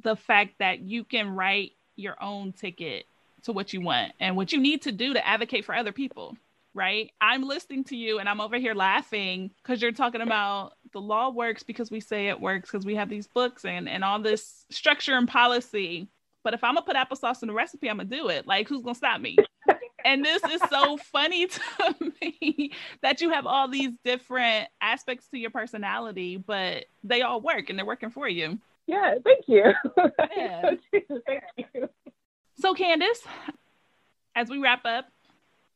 the 0.02 0.14
fact 0.14 0.58
that 0.58 0.80
you 0.80 1.04
can 1.04 1.30
write 1.30 1.72
your 1.96 2.22
own 2.22 2.52
ticket 2.52 3.06
to 3.44 3.52
what 3.52 3.72
you 3.72 3.80
want 3.80 4.12
and 4.20 4.36
what 4.36 4.52
you 4.52 4.60
need 4.60 4.82
to 4.82 4.92
do 4.92 5.12
to 5.14 5.26
advocate 5.26 5.64
for 5.64 5.74
other 5.74 5.92
people. 5.92 6.36
right? 6.74 7.10
I'm 7.20 7.42
listening 7.42 7.84
to 7.84 7.96
you 7.96 8.18
and 8.18 8.28
I'm 8.28 8.40
over 8.40 8.56
here 8.56 8.74
laughing 8.74 9.50
because 9.62 9.82
you're 9.82 9.92
talking 9.92 10.22
about 10.22 10.72
the 10.92 11.00
law 11.00 11.30
works 11.30 11.62
because 11.62 11.90
we 11.90 12.00
say 12.00 12.28
it 12.28 12.40
works 12.40 12.70
because 12.70 12.86
we 12.86 12.94
have 12.94 13.08
these 13.10 13.26
books 13.26 13.64
and, 13.64 13.88
and 13.88 14.02
all 14.04 14.18
this 14.20 14.64
structure 14.70 15.14
and 15.16 15.28
policy. 15.28 16.08
But 16.44 16.54
if 16.54 16.64
I'm 16.64 16.74
gonna 16.74 16.86
put 16.86 16.96
applesauce 16.96 17.42
in 17.42 17.48
the 17.48 17.54
recipe, 17.54 17.88
I'm 17.90 17.98
gonna 17.98 18.08
do 18.08 18.28
it. 18.28 18.46
Like, 18.46 18.68
who's 18.68 18.82
gonna 18.82 18.94
stop 18.94 19.20
me? 19.20 19.36
and 20.04 20.24
this 20.24 20.42
is 20.44 20.60
so 20.70 20.96
funny 21.12 21.46
to 21.48 21.94
me 22.20 22.72
that 23.02 23.20
you 23.20 23.30
have 23.30 23.46
all 23.46 23.68
these 23.68 23.90
different 24.04 24.68
aspects 24.80 25.28
to 25.28 25.38
your 25.38 25.50
personality, 25.50 26.36
but 26.38 26.86
they 27.04 27.22
all 27.22 27.40
work 27.40 27.68
and 27.70 27.78
they're 27.78 27.86
working 27.86 28.10
for 28.10 28.28
you. 28.28 28.58
Yeah, 28.86 29.14
thank 29.22 29.46
you. 29.46 29.72
Yeah. 30.36 30.70
thank 31.26 31.68
you. 31.74 31.88
So, 32.62 32.74
Candace, 32.74 33.26
as 34.36 34.48
we 34.48 34.58
wrap 34.58 34.84
up, 34.84 35.06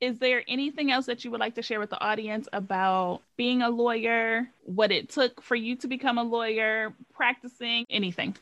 is 0.00 0.20
there 0.20 0.44
anything 0.46 0.92
else 0.92 1.06
that 1.06 1.24
you 1.24 1.32
would 1.32 1.40
like 1.40 1.56
to 1.56 1.62
share 1.62 1.80
with 1.80 1.90
the 1.90 2.00
audience 2.00 2.46
about 2.52 3.22
being 3.36 3.60
a 3.60 3.68
lawyer, 3.68 4.46
what 4.66 4.92
it 4.92 5.08
took 5.08 5.42
for 5.42 5.56
you 5.56 5.74
to 5.78 5.88
become 5.88 6.16
a 6.16 6.22
lawyer, 6.22 6.94
practicing, 7.12 7.86
anything? 7.90 8.36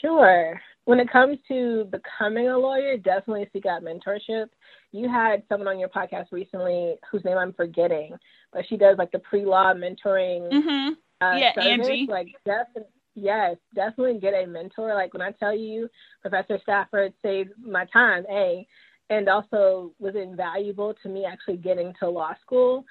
Sure. 0.00 0.58
When 0.86 0.98
it 0.98 1.10
comes 1.10 1.36
to 1.48 1.84
becoming 1.90 2.48
a 2.48 2.56
lawyer, 2.56 2.96
definitely 2.96 3.50
seek 3.52 3.66
out 3.66 3.82
mentorship. 3.82 4.46
You 4.92 5.10
had 5.10 5.42
someone 5.50 5.68
on 5.68 5.78
your 5.78 5.90
podcast 5.90 6.32
recently 6.32 6.94
whose 7.10 7.22
name 7.22 7.36
I'm 7.36 7.52
forgetting, 7.52 8.16
but 8.50 8.64
she 8.66 8.78
does 8.78 8.96
like 8.96 9.12
the 9.12 9.18
pre-law 9.18 9.74
mentoring. 9.74 10.50
Mm-hmm. 10.50 10.92
Uh, 11.20 11.36
yeah, 11.36 11.52
service. 11.52 11.86
Angie. 11.86 12.06
Like 12.08 12.28
definitely, 12.46 12.92
yes, 13.20 13.56
definitely 13.74 14.18
get 14.18 14.34
a 14.34 14.46
mentor. 14.46 14.94
Like 14.94 15.12
when 15.12 15.22
I 15.22 15.32
tell 15.32 15.56
you, 15.56 15.88
Professor 16.22 16.58
Stafford 16.62 17.12
saved 17.22 17.50
my 17.64 17.84
time. 17.92 18.24
A 18.30 18.66
and 19.10 19.28
also 19.28 19.92
was 19.98 20.14
invaluable 20.14 20.94
to 21.02 21.08
me 21.08 21.24
actually 21.24 21.56
getting 21.56 21.94
to 21.98 22.08
law 22.08 22.34
school. 22.42 22.84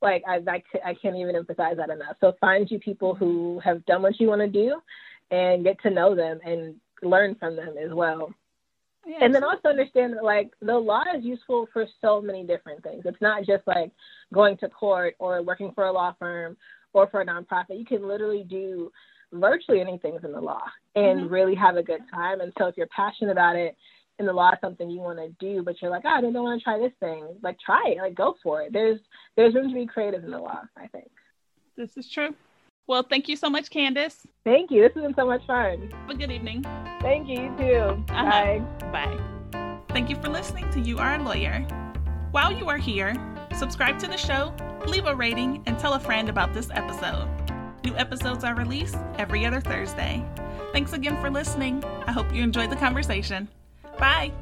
Like 0.00 0.22
I, 0.26 0.36
I, 0.48 0.62
I 0.84 0.94
can't 0.94 1.16
even 1.16 1.36
emphasize 1.36 1.76
that 1.76 1.90
enough. 1.90 2.16
So 2.20 2.32
find 2.40 2.70
you 2.70 2.78
people 2.78 3.14
who 3.14 3.60
have 3.62 3.84
done 3.84 4.02
what 4.02 4.18
you 4.18 4.28
want 4.28 4.40
to 4.40 4.48
do, 4.48 4.80
and 5.30 5.64
get 5.64 5.80
to 5.82 5.90
know 5.90 6.14
them 6.14 6.40
and 6.44 6.74
learn 7.02 7.34
from 7.36 7.56
them 7.56 7.76
as 7.82 7.92
well. 7.92 8.32
Yeah, 9.06 9.18
and 9.22 9.34
then 9.34 9.44
also 9.44 9.68
understand 9.68 10.14
that 10.14 10.24
like 10.24 10.52
the 10.60 10.76
law 10.76 11.02
is 11.16 11.24
useful 11.24 11.68
for 11.72 11.86
so 12.00 12.20
many 12.20 12.44
different 12.44 12.82
things. 12.82 13.02
It's 13.04 13.20
not 13.20 13.46
just 13.46 13.66
like 13.66 13.92
going 14.32 14.56
to 14.58 14.68
court 14.68 15.14
or 15.18 15.42
working 15.42 15.72
for 15.74 15.86
a 15.86 15.92
law 15.92 16.14
firm 16.18 16.56
or 16.92 17.08
for 17.08 17.22
a 17.22 17.26
nonprofit. 17.26 17.78
You 17.78 17.86
can 17.86 18.06
literally 18.06 18.44
do 18.44 18.92
virtually 19.32 19.80
anything 19.80 20.18
in 20.22 20.32
the 20.32 20.40
law 20.40 20.62
and 20.94 21.20
mm-hmm. 21.20 21.32
really 21.32 21.54
have 21.54 21.76
a 21.76 21.82
good 21.82 22.02
time. 22.12 22.40
And 22.40 22.52
so 22.58 22.66
if 22.66 22.76
you're 22.76 22.88
passionate 22.88 23.30
about 23.30 23.56
it 23.56 23.76
and 24.18 24.26
the 24.28 24.32
law 24.32 24.50
is 24.50 24.58
something 24.60 24.90
you 24.90 25.00
want 25.00 25.18
to 25.18 25.28
do, 25.38 25.62
but 25.62 25.80
you're 25.80 25.90
like, 25.90 26.02
oh, 26.04 26.08
I 26.08 26.20
don't 26.20 26.34
want 26.34 26.60
to 26.60 26.64
try 26.64 26.78
this 26.78 26.92
thing, 27.00 27.26
like 27.42 27.58
try 27.64 27.82
it, 27.88 27.98
like 27.98 28.14
go 28.14 28.36
for 28.42 28.62
it. 28.62 28.72
There's 28.72 29.00
there's 29.36 29.54
room 29.54 29.68
to 29.68 29.74
be 29.74 29.86
creative 29.86 30.24
in 30.24 30.30
the 30.30 30.38
law, 30.38 30.60
I 30.76 30.86
think. 30.88 31.10
This 31.76 31.96
is 31.96 32.10
true. 32.10 32.34
Well, 32.86 33.04
thank 33.04 33.28
you 33.28 33.36
so 33.36 33.48
much, 33.48 33.70
Candace. 33.70 34.26
Thank 34.44 34.70
you. 34.70 34.82
This 34.82 34.92
has 34.94 35.02
been 35.04 35.14
so 35.14 35.26
much 35.26 35.46
fun. 35.46 35.90
Have 35.92 36.10
a 36.10 36.14
good 36.14 36.32
evening. 36.32 36.64
Thank 37.00 37.28
you, 37.28 37.42
you 37.42 37.56
too. 37.56 38.04
Uh-huh. 38.12 38.58
Bye. 38.90 39.20
Bye. 39.52 39.78
Thank 39.90 40.10
you 40.10 40.16
for 40.16 40.28
listening 40.28 40.68
to 40.70 40.80
You 40.80 40.98
Are 40.98 41.14
a 41.14 41.22
Lawyer. 41.22 41.60
While 42.32 42.52
you 42.52 42.68
are 42.68 42.76
here, 42.76 43.14
subscribe 43.56 43.98
to 44.00 44.06
the 44.06 44.16
show, 44.16 44.52
leave 44.86 45.06
a 45.06 45.14
rating, 45.14 45.62
and 45.66 45.78
tell 45.78 45.94
a 45.94 46.00
friend 46.00 46.28
about 46.28 46.52
this 46.52 46.68
episode. 46.72 47.28
New 47.84 47.94
episodes 47.96 48.44
are 48.44 48.54
released 48.54 48.96
every 49.18 49.46
other 49.46 49.60
Thursday. 49.60 50.24
Thanks 50.72 50.92
again 50.92 51.20
for 51.20 51.30
listening. 51.30 51.82
I 52.06 52.12
hope 52.12 52.32
you 52.32 52.42
enjoyed 52.42 52.70
the 52.70 52.76
conversation. 52.76 53.48
Bye. 53.98 54.32